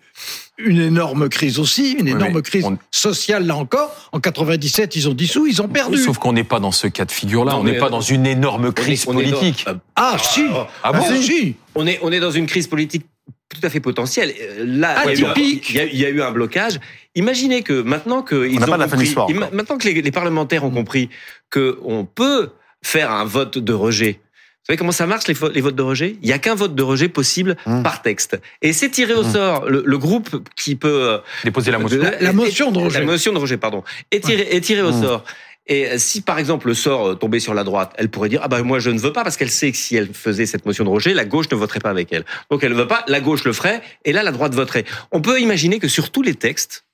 une 0.60 0.79
énorme 0.79 1.29
crise 1.29 1.57
aussi, 1.60 1.93
une 2.00 2.07
énorme 2.07 2.41
crise 2.43 2.65
on- 2.65 2.77
sociale 2.91 3.46
là 3.48 3.55
encore. 3.55 4.10
En 4.12 4.19
97, 4.19 4.96
ils 4.96 5.10
ont 5.10 5.13
dissous, 5.13 5.48
ils 5.48 5.62
ont 5.63 5.67
perdu. 5.67 5.98
Sauf 5.98 6.19
qu'on 6.19 6.34
n'est 6.34 6.43
pas 6.43 6.60
dans 6.60 6.72
ce 6.72 6.86
cas 6.88 7.05
de 7.05 7.12
figure-là. 7.12 7.57
On 7.57 7.63
n'est 7.63 7.77
pas 7.79 7.89
dans 7.89 8.01
une 8.01 8.25
énorme 8.27 8.72
crise 8.72 9.05
on 9.07 9.17
est 9.17 9.24
politique. 9.31 9.65
euh, 9.67 9.74
Ah 9.96 10.17
si, 10.22 10.46
Ah 10.84 10.93
bon 10.93 11.03
ah, 11.10 11.15
si. 11.22 11.55
on 11.75 11.88
est, 11.88 12.00
on 12.03 12.12
est 12.12 12.19
dans 12.19 12.31
une 12.31 12.46
crise 12.46 12.67
politique 12.67 13.05
tout 13.50 13.62
à 13.65 13.69
fait 13.69 13.79
potentielle. 13.79 14.34
Euh, 14.41 14.63
Là, 14.65 15.05
il 15.05 15.19
y, 15.22 15.24
a 15.24 15.27
eu, 15.27 15.31
Atypique. 15.31 15.69
il 15.69 15.75
y 15.75 15.79
a- 15.79 15.86
il 15.86 15.98
y 16.00 16.05
a 16.05 16.10
eu 16.10 16.22
un 16.22 16.31
blocage. 16.31 16.79
Imaginez 17.17 17.63
que 17.63 17.81
maintenant 17.81 18.21
que 18.21 18.47
ils 18.47 18.63
ont 18.63 18.67
pas 18.67 18.77
la 18.77 18.88
fin 18.88 18.95
de 18.97 19.03
compris- 19.03 19.33
maintenant 19.51 19.77
que 19.77 19.88
les, 19.88 20.01
les 20.01 20.12
parlementaires 20.12 20.63
ont 20.63 20.69
compris 20.71 21.09
que 21.50 21.77
on 21.83 22.05
peut 22.05 22.51
faire 22.83 23.12
un 23.12 23.25
vote 23.25 23.57
de 23.57 23.74
rejet. 23.74 24.13
Vous 24.21 24.74
savez 24.74 24.77
comment 24.77 24.91
ça 24.91 25.07
marche 25.07 25.27
les, 25.27 25.33
vo- 25.33 25.50
les 25.50 25.62
votes 25.62 25.75
de 25.75 25.81
rejet? 25.81 26.17
Il 26.21 26.27
y 26.29 26.33
a 26.33 26.39
qu'un 26.39 26.53
vote 26.55 26.75
de 26.75 26.83
rejet 26.83 27.09
possible 27.09 27.55
Mmh. 27.65 27.83
par 27.83 28.01
texte. 28.01 28.39
Et 28.62 28.71
c'est 28.74 28.89
tiré 28.89 29.13
au 29.13 29.24
Mmh. 29.24 29.31
sort 29.33 29.69
le, 29.69 29.81
le 29.86 29.97
groupe 29.97 30.29
qui 30.55 30.75
peut 30.75 31.09
euh, 31.09 31.17
Déposer 31.43 31.71
la 31.71 31.79
motion. 31.79 32.00
La- 32.03 32.19
la 32.19 32.33
motion 32.33 32.71
de 32.71 32.79
rejet. 32.79 33.00
La 33.00 33.05
motion 33.05 33.33
de 33.33 33.39
rejet, 33.39 33.57
pardon. 33.57 33.83
Est 34.12 34.24
tiré, 34.24 34.41
est 34.51 34.62
tiré 34.62 34.81
au 34.81 34.91
Mmh. 34.91 35.01
sort. 35.03 35.24
Et 35.69 35.97
si 36.00 36.21
par 36.21 36.38
exemple 36.39 36.67
le 36.67 36.74
sort 36.74 37.07
euh, 37.09 37.15
tombait 37.15 37.39
sur 37.41 37.53
la 37.53 37.63
droite, 37.65 37.91
elle 37.97 38.09
pourrait 38.09 38.29
dire 38.29 38.39
ah 38.43 38.47
bah 38.47 38.62
moi 38.63 38.79
je 38.79 38.89
ne 38.89 39.00
veux 39.00 39.12
pas 39.12 39.24
parce 39.25 39.36
qu'elle 39.36 39.50
sait 39.51 39.69
que 39.71 39.77
si 39.77 39.95
elle 39.97 40.13
faisait 40.13 40.45
cette 40.45 40.65
motion 40.65 40.86
de 40.86 40.89
rejet, 40.89 41.13
la 41.13 41.25
gauche 41.25 41.50
ne 41.51 41.57
voterait 41.57 41.81
pas 41.81 41.89
avec 41.89 42.12
elle. 42.13 42.24
Donc 42.51 42.63
elle 42.63 42.71
ne 42.71 42.77
veut 42.77 42.88
pas, 42.88 43.03
la 43.09 43.19
gauche 43.19 43.43
le 43.43 43.51
ferait 43.53 43.81
et 44.05 44.13
là 44.13 44.21
la 44.24 44.31
droite 44.31 44.53
voterait. 44.55 44.86
On 45.12 45.19
peut 45.21 45.41
imaginer 45.41 45.79
que 45.79 45.89
sur 45.89 46.09
tous 46.09 46.21
les 46.21 46.36
textes, 46.36 46.86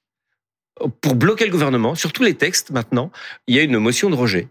pour 1.01 1.15
bloquer 1.15 1.45
le 1.45 1.51
gouvernement, 1.51 1.95
sur 1.95 2.11
tous 2.13 2.23
les 2.23 2.33
textes 2.33 2.71
maintenant, 2.71 3.11
il 3.47 3.55
y 3.55 3.59
a 3.59 3.63
une 3.63 3.77
motion 3.77 4.09
de 4.09 4.15
rejet. 4.15 4.47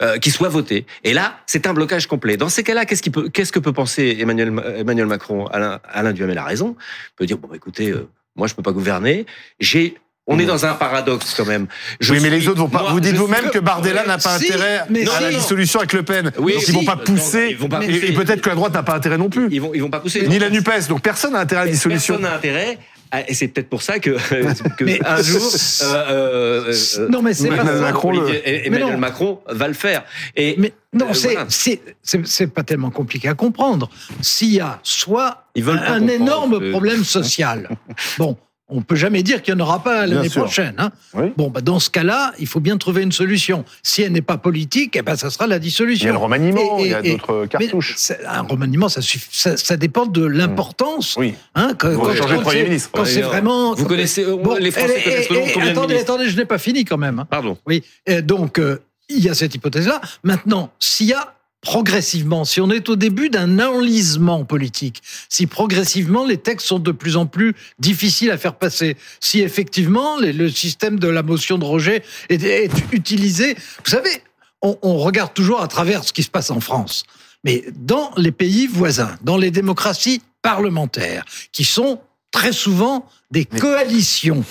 euh, 0.00 0.16
qui 0.18 0.30
soit 0.30 0.48
voté. 0.48 0.86
Et 1.02 1.12
là, 1.12 1.40
c'est 1.46 1.66
un 1.66 1.74
blocage 1.74 2.06
complet. 2.06 2.36
Dans 2.36 2.48
ces 2.48 2.62
cas-là, 2.62 2.84
qu'est-ce, 2.86 3.10
peut, 3.10 3.28
qu'est-ce 3.30 3.50
que 3.50 3.58
peut 3.58 3.72
penser 3.72 4.16
Emmanuel, 4.20 4.52
Emmanuel 4.76 5.06
Macron? 5.06 5.46
Alain, 5.48 5.80
Alain 5.92 6.12
Duhamel 6.12 6.38
a 6.38 6.44
raison. 6.44 6.76
Il 6.78 7.14
peut 7.16 7.26
dire 7.26 7.36
bon, 7.38 7.48
bah, 7.48 7.56
écoutez, 7.56 7.90
euh, 7.90 8.06
moi, 8.36 8.46
je 8.46 8.54
peux 8.54 8.62
pas 8.62 8.70
gouverner. 8.70 9.26
J'ai 9.58 9.96
on 10.28 10.38
est 10.38 10.44
dans 10.46 10.64
un 10.66 10.74
paradoxe 10.74 11.34
quand 11.34 11.46
même. 11.46 11.66
Je 11.98 12.12
oui, 12.14 12.20
mais 12.22 12.30
les 12.30 12.46
autres 12.46 12.60
vont 12.60 12.68
pas. 12.68 12.82
moi, 12.82 12.92
vous 12.92 13.00
dites 13.00 13.16
vous-même 13.16 13.44
suis- 13.44 13.50
que 13.50 13.58
Bardella 13.58 14.06
n'a 14.06 14.18
pas 14.18 14.38
Si, 14.38 14.44
intérêt 14.52 14.84
mais 14.88 15.08
à 15.08 15.20
la 15.20 15.30
dissolution 15.30 15.80
avec 15.80 15.92
Le 15.94 16.04
Pen. 16.04 16.30
Oui, 16.38 16.52
Donc 16.52 16.62
si. 16.62 16.70
ils 16.70 16.74
vont 16.74 16.84
pas 16.84 16.94
Non, 16.94 17.02
pousser. 17.02 17.48
ils 17.50 17.56
vont 17.56 17.68
pas 17.68 17.82
et- 17.82 17.86
pousser. 17.88 18.06
et 18.06 18.12
peut-être 18.12 18.40
que 18.40 18.50
la 18.50 18.54
droite 18.54 18.74
n'a 18.74 18.84
pas 18.84 18.94
intérêt 18.94 19.18
non 19.18 19.30
plus. 19.30 19.48
Ils 19.50 19.60
vont, 19.60 19.72
ils 19.74 19.82
vont 19.82 19.90
pas 19.90 19.98
pousser. 19.98 20.28
Ni 20.28 20.38
la 20.38 20.48
Nupes. 20.50 20.70
Donc 20.88 21.00
personne 21.02 21.32
n'a 21.32 21.40
intérêt 21.40 21.62
à 21.62 21.64
la 21.64 21.70
dissolution. 21.72 22.14
Personne 22.14 22.30
n'a 22.30 22.36
intérêt. 22.36 22.78
À- 23.10 23.28
Et 23.28 23.34
c'est 23.34 23.48
peut-être 23.48 23.68
pour 23.68 23.82
ça 23.82 23.98
que, 23.98 24.10
que 24.76 24.84
Mais- 24.84 25.00
un 25.04 25.22
jour, 25.22 25.42
euh, 25.82 25.94
euh, 25.94 26.74
euh, 26.98 27.08
Non, 27.08 27.22
mais 27.22 27.34
c'est 27.34 27.48
pas 27.48 27.54
Emmanuel. 27.62 27.80
Macron 27.80 28.10
le- 28.12 28.18
non. 28.92 28.98
Macron 28.98 29.40
va 29.48 29.68
le 29.68 29.74
faire. 29.74 30.04
Et 30.36 30.54
Mais 30.58 30.72
non, 30.92 31.06
Euh, 31.10 31.14
c'est 31.14 31.32
voilà. 31.32 31.46
c'est 31.48 31.80
c'est 32.02 32.26
c'est 32.26 32.46
pas 32.48 32.62
tellement 32.62 32.90
compliqué 32.90 33.28
à 33.28 33.34
comprendre. 33.34 33.88
S'il 34.20 34.52
y 34.54 34.60
a 34.60 34.78
soit 34.82 35.44
Ils 35.54 35.64
un 35.68 35.78
comprendre, 35.78 36.10
énorme 36.10 36.54
euh. 36.62 36.70
problème 36.70 37.04
social, 37.04 37.68
bon, 38.18 38.36
on 38.70 38.82
peut 38.82 38.96
jamais 38.96 39.22
dire 39.22 39.40
qu'il 39.42 39.54
n'y 39.54 39.62
en 39.62 39.64
aura 39.64 39.82
pas 39.82 40.06
l'année 40.06 40.28
prochaine. 40.28 40.74
Hein. 40.78 40.90
Oui. 41.14 41.32
Bon, 41.36 41.48
bah 41.48 41.60
dans 41.62 41.78
ce 41.80 41.88
cas-là, 41.90 42.32
il 42.38 42.46
faut 42.46 42.60
bien 42.60 42.76
trouver 42.76 43.02
une 43.02 43.12
solution. 43.12 43.64
Si 43.82 44.02
elle 44.02 44.12
n'est 44.12 44.20
pas 44.22 44.36
politique, 44.38 44.94
eh 44.96 45.02
ben 45.02 45.16
ça 45.16 45.30
sera 45.30 45.46
la 45.46 45.54
Il 45.54 45.56
y 45.56 45.56
a 45.56 45.60
dissolution. 45.60 46.12
le 46.12 46.18
remaniement, 46.18 46.78
Et- 46.78 46.82
et- 46.82 46.84
il 46.84 46.90
y 46.90 46.94
a 46.94 47.02
d'autres 47.02 47.42
Mais 47.42 47.48
cartouches. 47.48 47.94
c'est- 47.96 48.24
un 48.26 48.42
remaniement, 48.42 48.88
ça, 48.88 49.00
suffit, 49.00 49.28
ça, 49.32 49.56
ça 49.56 49.76
dépend 49.76 50.06
de 50.06 50.24
l'importance. 50.24 51.16
Oui. 51.18 51.34
Hein, 51.54 51.72
quand, 51.78 51.94
quand- 51.96 52.14
changer 52.14 52.34
de 52.34 52.36
quand 52.36 52.42
Premier 52.42 52.58
c'est- 52.60 52.64
ministre. 52.64 52.90
Quand 52.92 53.04
c'est 53.04 53.22
vraiment. 53.22 53.74
vous 53.74 53.86
connaissez- 53.86 54.24
euh, 54.24 54.36
les 54.58 54.70
Français 54.70 55.00
et- 55.00 55.02
connaissent 55.04 55.28
le 55.30 55.34
nom 55.36 55.40
de 55.42 55.46
et- 55.46 55.50
et- 55.50 55.52
combien 55.54 55.66
de 55.66 55.70
Attendez, 55.78 55.98
attendez, 55.98 56.28
je 56.28 56.36
n'ai 56.36 56.44
pas 56.44 56.58
fini 56.58 56.84
quand 56.84 56.98
même. 56.98 57.18
hein. 57.20 57.26
pardon. 57.30 57.56
Oui, 57.66 57.82
et 58.06 58.22
donc 58.22 58.58
euh, 58.58 58.78
il 59.08 59.20
y 59.24 59.28
a 59.30 59.34
cette 59.34 59.54
hypothèse-là. 59.54 60.00
Maintenant, 60.24 60.70
s'il 60.78 61.06
y 61.06 61.14
a 61.14 61.34
progressivement, 61.60 62.44
si 62.44 62.60
on 62.60 62.70
est 62.70 62.88
au 62.88 62.96
début 62.96 63.30
d'un 63.30 63.58
enlisement 63.58 64.44
politique, 64.44 65.02
si 65.28 65.46
progressivement 65.46 66.24
les 66.24 66.38
textes 66.38 66.66
sont 66.66 66.78
de 66.78 66.92
plus 66.92 67.16
en 67.16 67.26
plus 67.26 67.54
difficiles 67.78 68.30
à 68.30 68.38
faire 68.38 68.54
passer, 68.54 68.96
si 69.20 69.40
effectivement 69.40 70.18
les- 70.18 70.32
le 70.32 70.48
système 70.50 70.98
de 70.98 71.08
la 71.08 71.22
motion 71.22 71.58
de 71.58 71.64
rejet 71.64 72.02
est, 72.28 72.42
est 72.42 72.70
utilisé, 72.92 73.54
vous 73.54 73.90
savez, 73.90 74.22
on, 74.62 74.78
on 74.82 74.98
regarde 74.98 75.34
toujours 75.34 75.60
à 75.60 75.68
travers 75.68 76.04
ce 76.04 76.12
qui 76.12 76.22
se 76.22 76.30
passe 76.30 76.50
en 76.50 76.60
France, 76.60 77.04
mais 77.44 77.64
dans 77.76 78.12
les 78.16 78.32
pays 78.32 78.66
voisins, 78.66 79.16
dans 79.22 79.36
les 79.36 79.50
démocraties 79.50 80.22
parlementaires, 80.42 81.24
qui 81.52 81.64
sont 81.64 82.00
très 82.30 82.52
souvent 82.52 83.06
des 83.30 83.44
coalitions, 83.44 84.44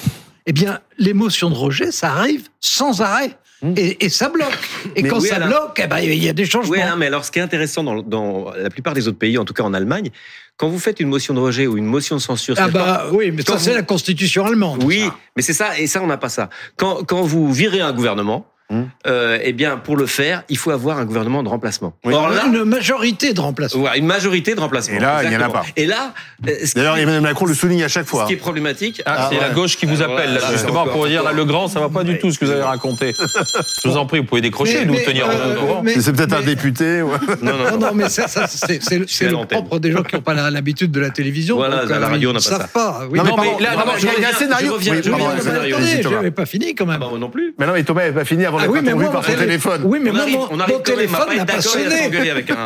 eh 0.46 0.54
bien, 0.54 0.80
les 0.98 1.14
motions 1.14 1.50
de 1.50 1.56
rejet, 1.56 1.92
ça 1.92 2.12
arrive 2.14 2.48
sans 2.60 3.02
arrêt. 3.02 3.38
Et, 3.76 4.06
et 4.06 4.10
ça 4.10 4.30
bloque. 4.30 4.58
Et 4.96 5.02
Mais 5.04 5.10
quand 5.10 5.20
oui, 5.20 5.28
ça 5.28 5.40
bloque, 5.40 5.82
eh 5.84 5.88
ben, 5.88 6.00
il 6.00 6.24
y 6.24 6.30
a 6.30 6.34
des 6.34 6.46
changements. 6.46 6.74
Oui, 6.74 6.82
hein, 6.82 6.96
mais 6.98 7.08
alors 7.08 7.26
ce 7.26 7.32
qui 7.32 7.40
est 7.40 7.42
intéressant 7.42 7.84
dans, 7.84 8.02
dans 8.04 8.52
la 8.56 8.70
plupart 8.70 8.94
des 8.94 9.08
autres 9.08 9.18
pays, 9.18 9.38
en 9.38 9.46
tout 9.46 9.54
cas 9.54 9.64
en 9.64 9.74
Allemagne, 9.74 10.12
quand 10.58 10.70
vous 10.70 10.80
faites 10.80 11.00
une 11.00 11.10
motion 11.10 11.34
de 11.34 11.40
rejet 11.40 11.66
ou 11.66 11.78
une 11.78 11.86
motion 11.86 12.16
de 12.16 12.22
censure, 12.22 12.56
ah 12.58 12.68
bah 12.68 13.08
oui, 13.12 13.32
mais 13.32 13.42
ça 13.42 13.58
c'est 13.58 13.74
la 13.74 13.84
constitution 13.84 14.46
allemande. 14.46 14.84
Oui, 14.84 15.02
ça. 15.02 15.16
mais 15.36 15.42
c'est 15.42 15.54
ça, 15.54 15.80
et 15.80 15.88
ça, 15.88 16.02
on 16.02 16.08
n'a 16.08 16.18
pas 16.18 16.30
ça. 16.30 16.50
Quand, 16.78 17.04
quand 17.04 17.22
vous 17.22 17.52
virez 17.52 17.82
un 17.82 17.94
gouvernement, 17.94 18.48
Hum. 18.70 18.90
euh, 19.08 19.40
eh 19.44 19.54
bien, 19.54 19.78
pour 19.78 19.96
le 19.96 20.06
faire, 20.06 20.44
il 20.50 20.58
faut 20.58 20.72
avoir 20.72 20.98
un 21.00 21.06
gouvernement 21.06 21.42
de 21.42 21.48
remplacement. 21.48 21.94
Oui. 22.04 22.14
Or 22.14 22.28
là, 22.28 22.48
une 22.48 22.66
majorité 22.66 23.34
de 23.34 23.40
remplacement. 23.40 23.80
voilà, 23.80 23.96
une 23.96 24.06
majorité 24.06 24.56
de 24.56 24.60
remplacement. 24.60 24.98
Et 24.98 25.00
là, 25.00 25.22
il 25.24 25.30
n'y 25.30 25.38
en 25.38 25.42
a 25.42 25.48
pas. 25.50 25.64
Et 25.78 25.86
là, 25.86 26.14
euh, 26.46 26.52
ce 26.66 26.74
D'ailleurs, 26.76 26.98
Emmanuel 26.98 27.22
Macron 27.22 27.46
le 27.46 27.54
souligne 27.54 27.84
à 27.84 27.88
chaque 27.88 28.04
ce 28.06 28.10
fois. 28.10 28.26
qui 28.26 28.34
est 28.34 28.36
problématique, 28.38 29.02
Ah, 29.06 29.30
c'est 29.32 29.38
ouais. 29.38 29.42
la 29.42 29.52
gauche 29.54 29.78
qui 29.78 29.86
vous 29.86 30.02
Ah, 30.02 30.06
appelle, 30.12 30.34
là, 30.34 30.42
justement, 30.52 30.86
pour 30.86 31.08
dire, 31.08 31.24
là, 31.24 31.32
le 31.32 31.46
grand, 31.46 31.70
ça 31.70 31.80
va 31.80 31.88
pas 31.88 32.04
du 32.04 32.20
tout 32.20 32.30
ce 32.32 32.40
que 32.40 32.44
vous 32.46 32.52
avez 32.52 32.64
raconté. 32.64 33.14
Je 33.84 33.90
vous 33.90 33.96
en 33.96 34.06
prie, 34.06 34.20
vous 34.20 34.26
pouvez 34.26 34.42
décrocher, 34.42 34.80
Mais- 34.80 34.86
nous 34.86 34.94
mais, 34.96 35.04
tenir 35.04 35.30
euh, 35.30 35.56
au 35.56 35.60
courant. 35.60 35.82
mais- 35.82 36.02
C'est 36.02 36.12
peut-être 36.12 36.34
un 36.34 36.42
député. 36.42 37.02
ouais. 37.02 37.18
non, 37.42 37.54
non, 37.58 37.72
Non, 37.72 37.78
non. 37.88 37.92
mais 37.94 38.10
ça, 38.10 38.28
ça, 38.28 38.48
c'est 38.48 38.84
c'est- 38.84 39.08
c'est 39.08 39.30
le 39.30 39.46
propre 39.46 39.80
des 39.80 39.92
gens 39.94 40.04
qui 40.04 40.16
n'ont 40.16 40.22
pas 40.22 40.34
la- 40.34 40.52
l'habitude 40.52 40.92
de 40.92 41.00
la 41.00 41.10
télévision. 41.10 41.56
Voilà, 41.56 41.84
donc, 41.84 41.92
à 41.92 42.00
la 42.00 42.08
euh, 42.08 42.10
radio, 42.10 42.30
n'a 42.34 42.40
ne 42.40 42.44
pas 42.44 42.50
savent 42.50 42.62
ça. 42.64 42.68
pas. 42.68 43.00
Oui, 43.10 43.18
Non, 43.18 43.24
mais 43.38 43.46
là, 43.46 43.54
il 43.58 43.64
y 43.64 43.66
a- 44.26 44.28
un 44.28 44.32
je 44.34 44.38
scénario. 44.38 44.68
je 44.68 44.72
reviens 44.74 45.02
je 45.02 46.10
n'avais 46.10 46.32
pas 46.32 46.46
fini 46.46 46.76
quand 46.76 46.86
même. 46.86 47.00
Ah 47.02 47.08
bah, 47.12 47.18
non 47.18 47.30
plus. 47.30 47.54
Mais 47.58 47.66
non, 47.66 47.74
mais 47.74 47.84
Thomas 47.84 48.02
n'avait 48.02 48.14
pas 48.14 48.26
fini 48.26 48.46
avant 48.46 48.57
Ah 48.58 48.62
d'être 48.64 48.72
oui, 48.72 48.80
mais 48.82 48.88
interrompu 48.90 49.04
moi, 49.06 49.12
par 49.14 49.24
son 49.24 49.32
télé- 49.32 49.46
téléphone. 49.46 49.82
Oui, 49.86 50.00
mais 50.02 50.10
on 50.10 50.14
moi, 50.14 50.22
arrive, 50.24 50.36
mon, 50.38 50.48
on 50.52 50.60
arrive 50.60 50.76
mon 50.76 50.82
téléphone 50.82 51.20
pas 51.20 51.26
n'a 51.28 51.34
être 51.36 51.46
pas 51.48 51.54
d'accord 51.58 51.78
et 51.78 51.86
à 51.86 51.90
sonné. 52.10 52.30
avec 52.32 52.50
un. 52.52 52.66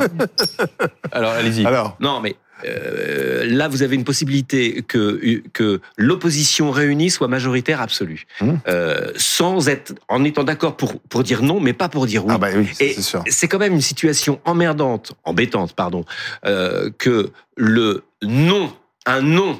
Alors, 1.12 1.32
allez-y. 1.32 1.66
Alors, 1.66 1.98
Non, 2.00 2.20
mais 2.22 2.36
euh, 2.66 3.44
là, 3.48 3.68
vous 3.68 3.82
avez 3.82 3.96
une 3.96 4.04
possibilité 4.04 4.84
que, 4.88 5.42
que 5.54 5.82
l'opposition 5.98 6.70
réunie 6.72 7.10
soit 7.10 7.28
majoritaire 7.28 7.82
absolue, 7.82 8.26
Mmh. 8.40 8.52
Euh, 8.68 9.12
sans 9.16 9.68
être, 9.68 9.94
en 10.10 10.24
étant 10.24 10.44
d'accord 10.44 10.78
pour 10.78 11.00
pour 11.02 11.24
dire 11.24 11.42
non, 11.42 11.60
mais 11.60 11.74
pas 11.74 11.90
pour 11.90 12.06
dire 12.06 12.24
oui. 12.26 12.32
ah 12.36 12.38
bah 12.38 12.50
oui, 12.56 12.70
Et 12.80 12.94
c'est 12.94 13.02
sûr. 13.02 13.24
c'est 13.28 13.48
quand 13.48 13.58
même 13.60 13.74
une 13.74 13.82
situation 13.82 14.40
emmerdante, 14.46 15.14
embêtante, 15.24 15.74
pardon, 15.74 16.06
euh, 16.46 16.92
que 17.00 17.32
le 17.58 18.04
non, 18.22 18.72
un 19.08 19.22
non 19.22 19.60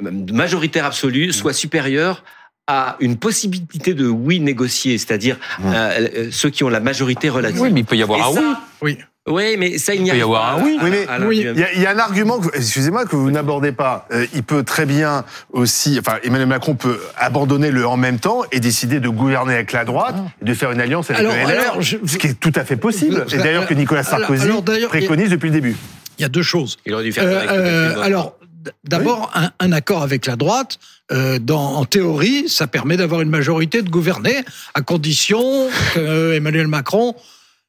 majoritaire 0.00 0.84
absolu 0.86 1.32
soit 1.32 1.52
supérieur 1.52 2.24
à 2.68 2.96
une 3.00 3.16
possibilité 3.16 3.92
de 3.94 4.06
oui 4.06 4.38
négocié, 4.40 4.96
c'est-à-dire 4.98 5.36
Mmh. 5.58 5.62
euh, 5.66 6.08
euh, 6.16 6.28
ceux 6.30 6.50
qui 6.50 6.62
ont 6.64 6.68
la 6.68 6.80
majorité 6.80 7.28
relative. 7.28 7.60
Oui, 7.60 7.70
mais 7.72 7.80
il 7.80 7.86
peut 7.86 7.96
y 7.96 8.02
avoir 8.02 8.18
Et 8.18 8.22
un 8.22 8.32
ça- 8.34 8.40
oui. 8.82 8.98
Oui. 8.98 8.98
Oui, 9.28 9.54
mais 9.56 9.78
ça, 9.78 9.94
il 9.94 10.02
n'y 10.02 10.08
Il 10.08 10.10
peut 10.12 10.18
y 10.18 10.20
arrive 10.22 10.34
avoir 10.34 10.56
pas. 10.56 10.60
un 10.60 10.64
oui. 10.64 10.76
à- 10.80 10.84
Oui, 10.84 10.90
mais- 10.90 11.06
à 11.08 11.18
la- 11.18 11.26
oui. 11.26 11.46
Il 11.54 11.58
y, 11.60 11.62
a, 11.62 11.72
il 11.74 11.80
y 11.80 11.86
a 11.86 11.90
un 11.90 11.98
argument, 11.98 12.40
que, 12.40 12.48
excusez-moi, 12.56 13.04
que 13.06 13.14
vous 13.14 13.30
n'abordez 13.30 13.70
pas. 13.70 14.08
Euh, 14.12 14.26
il 14.34 14.42
peut 14.42 14.64
très 14.64 14.84
bien 14.84 15.24
aussi, 15.52 15.96
enfin, 16.00 16.18
Emmanuel 16.24 16.48
Macron 16.48 16.74
peut 16.74 16.98
abandonner 17.16 17.70
le 17.70 17.86
en 17.86 17.96
même 17.96 18.18
temps 18.18 18.42
et 18.50 18.58
décider 18.58 18.98
de 18.98 19.08
gouverner 19.08 19.54
avec 19.54 19.70
la 19.70 19.84
droite 19.84 20.16
et 20.40 20.44
de 20.44 20.54
faire 20.54 20.72
une 20.72 20.80
alliance 20.80 21.08
avec 21.10 21.20
Alors, 21.20 21.34
le 21.34 21.40
LR, 21.40 21.60
alors, 21.60 21.82
je- 21.82 21.98
ce 22.04 22.16
qui 22.18 22.26
est 22.28 22.34
tout 22.40 22.52
à 22.56 22.64
fait 22.64 22.76
possible. 22.76 23.24
Je- 23.28 23.36
Et 23.36 23.38
d'ailleurs 23.38 23.66
que 23.68 23.74
Nicolas 23.74 24.02
Sarkozy 24.02 24.42
alors, 24.44 24.64
préconise 24.88 25.30
depuis 25.30 25.46
le 25.50 25.54
début. 25.54 25.76
Il 26.18 26.22
y 26.22 26.24
a 26.24 26.28
deux 26.28 26.42
choses. 26.42 26.78
Il 26.84 26.92
aurait 26.92 27.04
dû 27.04 27.12
faire 27.12 27.22
Euh, 27.24 27.46
euh, 27.48 28.02
alors, 28.02 28.36
d'abord, 28.84 29.30
un, 29.34 29.50
un 29.60 29.72
accord 29.72 30.02
avec 30.02 30.26
la 30.26 30.36
droite, 30.36 30.78
euh, 31.10 31.38
dans, 31.38 31.74
en 31.76 31.84
théorie, 31.84 32.48
ça 32.48 32.66
permet 32.66 32.96
d'avoir 32.96 33.20
une 33.20 33.30
majorité 33.30 33.82
de 33.82 33.90
gouverner, 33.90 34.44
à 34.74 34.80
condition 34.80 35.68
que 35.94 36.34
Emmanuel 36.34 36.68
Macron 36.68 37.14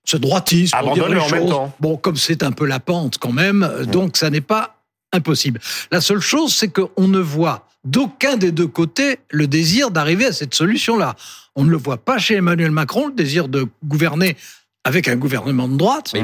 se 0.05 0.17
droitise 0.17 0.71
pour 0.71 0.79
Abandonne, 0.79 1.09
dire 1.09 1.15
les 1.15 1.21
en 1.21 1.29
même 1.29 1.41
choses. 1.41 1.49
temps. 1.49 1.75
Bon, 1.79 1.97
comme 1.97 2.17
c'est 2.17 2.43
un 2.43 2.51
peu 2.51 2.65
la 2.65 2.79
pente 2.79 3.17
quand 3.17 3.31
même, 3.31 3.63
euh, 3.63 3.85
donc 3.85 4.17
ça 4.17 4.29
n'est 4.29 4.41
pas 4.41 4.77
impossible. 5.11 5.59
La 5.91 6.01
seule 6.01 6.19
chose, 6.19 6.53
c'est 6.53 6.69
qu'on 6.69 7.07
ne 7.07 7.19
voit 7.19 7.67
d'aucun 7.85 8.37
des 8.37 8.51
deux 8.51 8.67
côtés 8.67 9.19
le 9.29 9.47
désir 9.47 9.91
d'arriver 9.91 10.25
à 10.25 10.31
cette 10.31 10.53
solution-là. 10.55 11.15
On 11.55 11.63
ne 11.63 11.69
le 11.69 11.77
voit 11.77 11.97
pas 11.97 12.17
chez 12.17 12.35
Emmanuel 12.35 12.71
Macron, 12.71 13.07
le 13.07 13.13
désir 13.13 13.47
de 13.47 13.67
gouverner 13.83 14.37
avec 14.85 15.07
un 15.07 15.15
gouvernement 15.15 15.67
de 15.69 15.77
droite. 15.77 16.11
Mais 16.13 16.19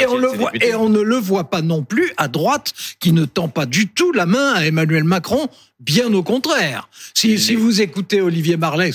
Et, 0.00 0.06
on 0.06 0.16
le 0.16 0.28
voit, 0.28 0.50
et 0.60 0.74
on 0.74 0.88
ne 0.88 1.00
le 1.00 1.16
voit 1.16 1.50
pas 1.50 1.62
non 1.62 1.82
plus 1.82 2.12
à 2.16 2.28
droite, 2.28 2.72
qui 3.00 3.12
ne 3.12 3.24
tend 3.24 3.48
pas 3.48 3.66
du 3.66 3.88
tout 3.88 4.12
la 4.12 4.24
main 4.26 4.52
à 4.54 4.64
Emmanuel 4.66 5.02
Macron, 5.02 5.48
bien 5.80 6.12
au 6.14 6.22
contraire. 6.22 6.88
Si, 7.12 7.38
si 7.40 7.56
vous 7.56 7.80
écoutez 7.82 8.20
Olivier 8.20 8.56
Marleix, 8.56 8.92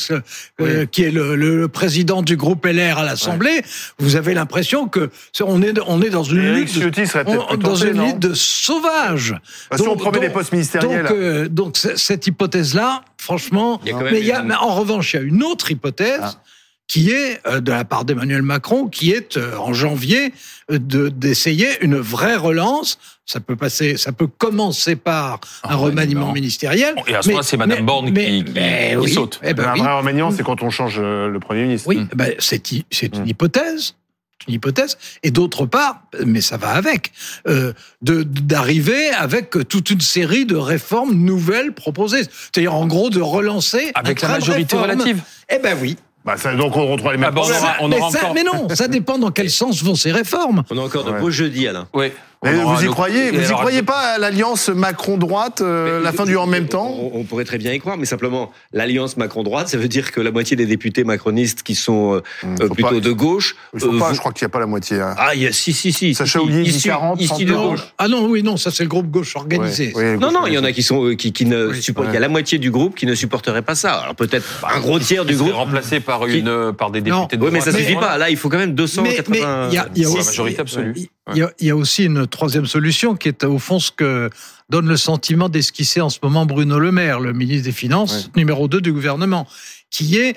euh, 0.61 0.85
qui 0.85 1.03
est 1.03 1.11
le, 1.11 1.35
le- 1.35 1.57
le 1.57 1.67
président 1.67 2.21
du 2.21 2.37
groupe 2.37 2.65
LR 2.65 2.97
à 2.99 3.03
l'Assemblée, 3.03 3.61
vous 3.99 4.15
avez 4.15 4.33
l'impression 4.33 4.87
que 4.87 5.09
on 5.41 5.61
est, 5.61 5.73
on 5.85 6.01
est 6.01 6.09
dans 6.09 6.23
une 6.23 6.53
lutte, 6.53 6.71
on- 6.77 6.89
plus 6.89 7.59
dans 7.59 7.73
tenté, 7.73 7.89
une 7.89 7.97
non 7.97 8.05
lutte 8.07 8.19
de 8.19 8.33
sauvages. 8.33 9.35
Bah, 9.69 9.75
Si 9.77 9.83
on 9.83 9.85
Donc- 9.87 9.99
promet 9.99 10.19
des 10.21 10.29
postes 10.29 10.53
ministériels. 10.53 11.03
Donc, 11.03 11.11
euh, 11.11 11.49
donc 11.49 11.77
cette 11.77 12.25
hypothèse-là, 12.25 13.03
franchement, 13.17 13.81
Il 13.83 13.89
y 13.89 13.91
a 13.91 13.93
quand 13.97 14.03
même 14.05 14.13
mais, 14.13 14.19
il 14.21 14.25
y 14.25 14.31
a- 14.31 14.39
une- 14.39 14.47
mais 14.47 14.55
en 14.55 14.73
revanche, 14.75 15.13
il 15.13 15.17
y 15.17 15.19
a 15.19 15.23
une 15.23 15.43
autre 15.43 15.71
hypothèse 15.71 16.19
Ah. 16.23 16.41
Qui 16.89 17.11
est 17.11 17.39
euh, 17.47 17.61
de 17.61 17.71
la 17.71 17.85
part 17.85 18.03
d'Emmanuel 18.03 18.41
Macron, 18.41 18.87
qui 18.87 19.11
est 19.11 19.37
euh, 19.37 19.55
en 19.57 19.71
janvier 19.73 20.33
euh, 20.71 20.79
de 20.79 21.07
d'essayer 21.07 21.67
une 21.81 21.95
vraie 21.97 22.35
relance. 22.35 22.97
Ça 23.25 23.39
peut 23.39 23.55
passer, 23.55 23.95
ça 23.95 24.11
peut 24.11 24.25
commencer 24.27 24.95
par 24.95 25.39
un 25.63 25.69
Un 25.69 25.75
remaniement 25.75 26.33
ministériel. 26.33 26.95
Et 27.07 27.13
à 27.15 27.21
ce 27.21 27.27
moment-là, 27.29 27.43
c'est 27.47 27.57
Madame 27.57 27.85
Borne 27.85 28.11
qui- 28.11 28.43
qui- 28.43 29.13
saute. 29.13 29.39
eh 29.43 29.53
ben 29.53 29.65
un 29.69 29.73
oui. 29.73 29.79
vrai 29.81 29.93
remaniement, 29.97 30.31
c'est 30.31 30.41
quand 30.43 30.63
on 30.63 30.71
change 30.71 30.99
le 30.99 31.37
Premier 31.39 31.63
ministre. 31.63 31.87
Oui, 31.87 32.07
ben, 32.15 32.33
c'est 32.39 32.71
une 32.71 32.83
Mm. 33.23 33.27
hypothèse. 33.27 33.93
C'est 34.41 34.47
une 34.47 34.53
hypothèse. 34.55 34.97
Et 35.21 35.29
d'autre 35.31 35.67
part, 35.67 36.01
mais 36.25 36.41
ça 36.41 36.57
va 36.57 36.69
avec, 36.69 37.11
euh, 37.47 37.73
de- 38.01 38.23
d'arriver 38.23 39.09
avec 39.11 39.51
toute 39.67 39.91
une 39.91 40.01
série 40.01 40.45
de 40.45 40.55
réformes 40.55 41.13
nouvelles 41.13 41.73
proposées. 41.73 42.23
C'est-à-dire, 42.23 42.73
en 42.73 42.87
gros, 42.87 43.09
de 43.11 43.21
relancer. 43.21 43.91
un 43.93 43.99
Avec 43.99 44.21
la 44.21 44.29
de 44.29 44.33
majorité 44.33 44.75
relative. 44.75 45.21
Eh 45.49 45.59
ben 45.59 45.77
oui. 45.79 45.97
Bah, 46.29 46.37
ça, 46.37 46.53
donc 46.53 46.75
on 46.77 46.85
retrouve 46.91 47.11
les 47.11 47.17
mêmes 47.17 47.29
Ah 47.29 47.31
bon, 47.31 47.41
on 47.41 47.43
problèmes. 47.45 47.63
aura- 47.63 47.75
on 47.81 47.87
mais, 47.87 48.11
ça- 48.11 48.31
mais 48.35 48.43
non, 48.43 48.67
ça 48.75 48.87
dépend 48.87 49.17
dans 49.17 49.31
quel 49.31 49.49
sens 49.49 49.81
vont 49.81 49.95
ces 49.95 50.11
réformes. 50.11 50.63
On 50.69 50.77
a 50.77 50.81
encore 50.81 51.03
de 51.03 51.09
Ouais. 51.11 51.19
beaux 51.19 51.31
jeudis, 51.31 51.67
Alain. 51.67 51.87
Oui. 51.91 52.11
Mais 52.43 52.53
vous 52.53 52.79
y 52.81 52.85
le- 52.85 52.91
croyez 52.91 53.31
Vous 53.31 53.49
y 53.51 53.53
croyez 53.53 53.83
pas 53.83 53.99
à 54.15 54.17
l'alliance 54.17 54.69
Macron-droite, 54.69 55.59
euh, 55.61 56.01
la 56.01 56.13
fin 56.13 56.23
du 56.25 56.37
en 56.37 56.45
même 56.47 56.67
temps 56.67 56.87
on, 56.97 57.19
on 57.19 57.23
pourrait 57.25 57.43
très 57.43 57.57
bien 57.57 57.73
y 57.73 57.79
croire, 57.79 57.97
mais 57.97 58.05
simplement, 58.05 58.51
l'alliance 58.71 59.17
Macron-droite, 59.17 59.67
ça 59.67 59.77
veut 59.77 59.87
dire 59.89 60.11
que 60.11 60.21
la 60.21 60.31
moitié 60.31 60.55
des 60.55 60.65
députés 60.65 61.03
macronistes 61.03 61.63
qui 61.63 61.75
sont 61.75 62.13
euh, 62.15 62.21
Hum, 62.43 62.55
euh, 62.61 62.69
plutôt 62.69 62.89
pas- 62.95 62.99
de 62.99 63.11
gauche. 63.11 63.55
Il 63.73 63.79
faut 63.81 63.87
euh, 63.93 63.99
pas, 63.99 64.07
vont- 64.09 64.13
je 64.13 64.19
crois 64.19 64.31
qu'il 64.31 64.45
n'y 64.45 64.49
a 64.49 64.53
pas 64.53 64.59
la 64.59 64.65
moitié. 64.67 64.99
hein. 65.01 65.15
Ah, 65.17 65.35
il 65.35 65.41
y 65.41 65.47
a, 65.47 65.51
si, 65.51 65.73
si, 65.73 65.91
si. 65.91 66.13
Sacha 66.15 66.39
si, 66.39 66.45
Houlier 66.45 66.63
dit 66.63 66.69
issus- 66.71 66.87
40, 66.89 67.19
issus 67.21 67.43
de 67.45 67.51
39. 67.53 67.69
gauche. 67.71 67.93
Ah 67.97 68.07
non, 68.07 68.25
oui, 68.27 68.41
non, 68.43 68.55
ça 68.57 68.71
c'est 68.71 68.83
le 68.83 68.89
groupe 68.89 69.07
gauche 69.07 69.35
organisé. 69.35 69.91
Ouais, 69.95 70.11
ouais, 70.13 70.17
Non, 70.17 70.31
non, 70.31 70.39
gauche, 70.41 70.49
il 70.49 70.53
y 70.53 70.57
en 70.57 70.63
a 70.63 70.71
qui 70.71 70.83
sont 70.83 71.03
euh, 71.05 71.15
qui, 71.15 71.33
qui 71.33 71.45
ne 71.45 71.67
Oui, 71.67 71.81
supportent. 71.81 72.07
ouais. 72.07 72.11
Il 72.13 72.15
y 72.15 72.17
a 72.17 72.21
la 72.21 72.29
moitié 72.29 72.57
du 72.57 72.71
groupe 72.71 72.95
qui 72.95 73.05
ne 73.05 73.15
supporterait 73.15 73.61
pas 73.63 73.75
ça. 73.75 73.93
Alors 73.95 74.15
peut-être 74.15 74.45
un 74.73 74.79
gros 74.79 74.97
tiers 74.99 75.25
du 75.25 75.35
groupe. 75.35 75.51
remplacé 75.53 75.99
par 75.99 76.25
une 76.25 76.71
par 76.73 76.91
des 76.91 77.01
députés 77.01 77.35
de 77.37 77.43
Oui, 77.43 77.49
mais 77.51 77.59
ça 77.59 77.71
suffit 77.73 77.95
pas. 77.95 78.17
Là, 78.17 78.29
il 78.29 78.37
faut 78.37 78.47
quand 78.49 78.57
même 78.57 78.69
Mais- 78.69 78.75
280. 78.75 79.27
mais 79.29 79.77
il 79.95 80.01
y 80.01 80.05
a- 80.05 80.09
majorité 80.09 80.61
absolue. 80.61 80.95
Il 81.33 81.39
y, 81.39 81.41
a, 81.43 81.51
il 81.59 81.67
y 81.67 81.69
a 81.69 81.75
aussi 81.75 82.05
une 82.05 82.27
troisième 82.27 82.65
solution 82.65 83.15
qui 83.15 83.27
est 83.27 83.43
au 83.43 83.59
fond 83.59 83.79
ce 83.79 83.91
que 83.91 84.29
donne 84.69 84.87
le 84.87 84.97
sentiment 84.97 85.49
d'esquisser 85.49 86.01
en 86.01 86.09
ce 86.09 86.19
moment 86.21 86.45
Bruno 86.45 86.79
Le 86.79 86.91
Maire, 86.91 87.19
le 87.19 87.33
ministre 87.33 87.65
des 87.65 87.71
Finances, 87.71 88.29
numéro 88.35 88.67
2 88.67 88.81
du 88.81 88.93
gouvernement, 88.93 89.47
qui 89.89 90.17
est 90.17 90.35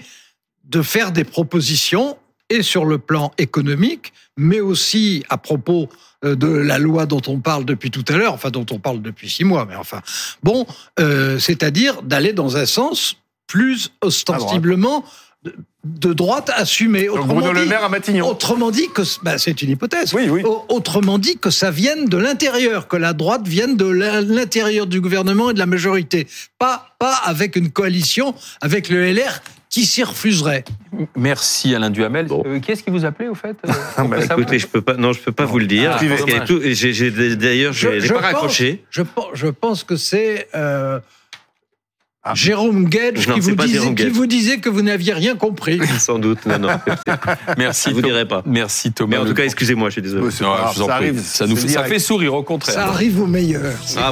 de 0.64 0.82
faire 0.82 1.12
des 1.12 1.24
propositions 1.24 2.16
et 2.48 2.62
sur 2.62 2.84
le 2.84 2.98
plan 2.98 3.32
économique, 3.38 4.12
mais 4.36 4.60
aussi 4.60 5.24
à 5.28 5.38
propos 5.38 5.88
euh, 6.24 6.36
de 6.36 6.46
la 6.46 6.78
loi 6.78 7.06
dont 7.06 7.22
on 7.26 7.40
parle 7.40 7.64
depuis 7.64 7.90
tout 7.90 8.04
à 8.08 8.16
l'heure, 8.16 8.34
enfin 8.34 8.50
dont 8.50 8.66
on 8.70 8.78
parle 8.78 9.00
depuis 9.00 9.30
six 9.30 9.44
mois, 9.44 9.66
mais 9.66 9.76
enfin 9.76 10.02
bon, 10.42 10.66
euh, 11.00 11.38
c'est-à-dire 11.38 12.02
d'aller 12.02 12.32
dans 12.32 12.56
un 12.56 12.66
sens 12.66 13.16
plus 13.46 13.90
ostensiblement 14.02 15.04
de, 15.84 16.12
droite 16.12 16.50
assumé. 16.54 17.06
Donc 17.06 17.16
Autrement 17.16 17.34
Bruno 17.34 17.52
Le 17.52 17.62
dit- 17.62 17.68
Maire 17.68 17.84
à 17.84 17.88
Matignon. 17.88 18.28
Autrement 18.28 18.70
dit 18.70 18.88
que 18.94 19.02
bah, 19.22 19.38
c'est 19.38 19.60
une 19.62 19.70
hypothèse. 19.70 20.14
Oui, 20.14 20.28
oui. 20.28 20.42
Au- 20.44 20.64
Autrement 20.68 21.18
dit 21.18 21.38
que 21.38 21.50
ça 21.50 21.70
vienne 21.70 22.06
de 22.06 22.16
l'intérieur, 22.16 22.86
que 22.88 22.96
la 22.96 23.12
droite 23.12 23.46
vienne 23.46 23.76
de 23.76 23.86
l'in- 23.86 24.20
l'intérieur 24.20 24.86
du 24.86 25.00
gouvernement 25.00 25.50
et 25.50 25.54
de 25.54 25.58
la 25.58 25.66
majorité, 25.66 26.26
pas 26.58 26.94
pas 26.98 27.14
avec 27.24 27.56
une 27.56 27.70
coalition 27.70 28.34
avec 28.60 28.88
le 28.88 29.04
LR 29.12 29.42
qui 29.70 29.86
s'y 29.86 30.02
refuserait. 30.04 30.64
Merci 31.16 31.74
Alain 31.74 31.88
Duhamel. 31.90 32.26
Bon. 32.26 32.42
Euh, 32.46 32.60
qui 32.60 32.70
est-ce 32.72 32.82
qui 32.84 32.90
vous 32.90 33.04
appelait 33.06 33.28
au 33.28 33.34
fait 33.34 33.56
euh, 33.66 33.72
Ah, 33.96 34.04
bah, 34.04 34.18
Écoutez, 34.22 34.58
je 34.58 34.66
peux 34.66 34.82
pas. 34.82 34.94
Non, 34.94 35.12
je 35.14 35.20
peux 35.20 35.32
pas 35.32 35.46
vous 35.46 35.58
le 35.58 35.66
dire. 35.66 35.92
Ah, 35.94 35.98
j'ai- 35.98 37.10
D'ailleurs, 37.36 37.72
n'ai 37.74 38.08
pas 38.08 38.20
raccroché. 38.20 38.84
Je, 38.90 39.02
pense- 39.02 39.30
je 39.32 39.46
pense 39.48 39.82
que 39.82 39.96
c'est 39.96 40.48
euh, 40.54 41.00
Ah. 42.24 42.34
Jérôme 42.36 42.84
Gage 42.88 43.26
Non, 43.26 43.34
qui, 43.34 43.40
vous 43.40 43.56
disait, 43.56 43.72
Jérôme 43.80 43.94
qui 43.96 44.04
Gage. 44.04 44.12
vous 44.12 44.26
disait 44.26 44.58
que 44.58 44.68
vous 44.68 44.82
n'aviez 44.82 45.12
rien 45.12 45.34
compris. 45.34 45.80
Sans 45.98 46.20
doute. 46.20 46.46
Non, 46.46 46.60
non. 46.60 46.68
Merci. 47.58 47.88
Je 47.90 47.94
vous 47.94 48.00
Thomas. 48.00 48.12
dirai 48.12 48.28
pas. 48.28 48.42
Merci 48.46 48.92
Thomas. 48.92 49.10
Mais 49.10 49.16
en 49.16 49.26
tout 49.26 49.34
cas, 49.34 49.42
excusez-moi, 49.44 49.88
je 49.88 49.94
suis 49.94 50.02
désolé. 50.02 50.26
En 50.26 50.30
ça 50.30 50.44
prie. 50.72 50.90
arrive. 50.90 51.20
Ça 51.20 51.48
nous 51.48 51.56
fait, 51.56 51.66
ça 51.66 51.82
fait 51.82 51.98
sourire 51.98 52.34
au 52.34 52.44
contraire. 52.44 52.74
Ça 52.76 52.86
arrive 52.86 53.20
au 53.20 53.26
meilleur. 53.26 53.62
Ah, 53.64 53.74
voilà. 53.92 54.06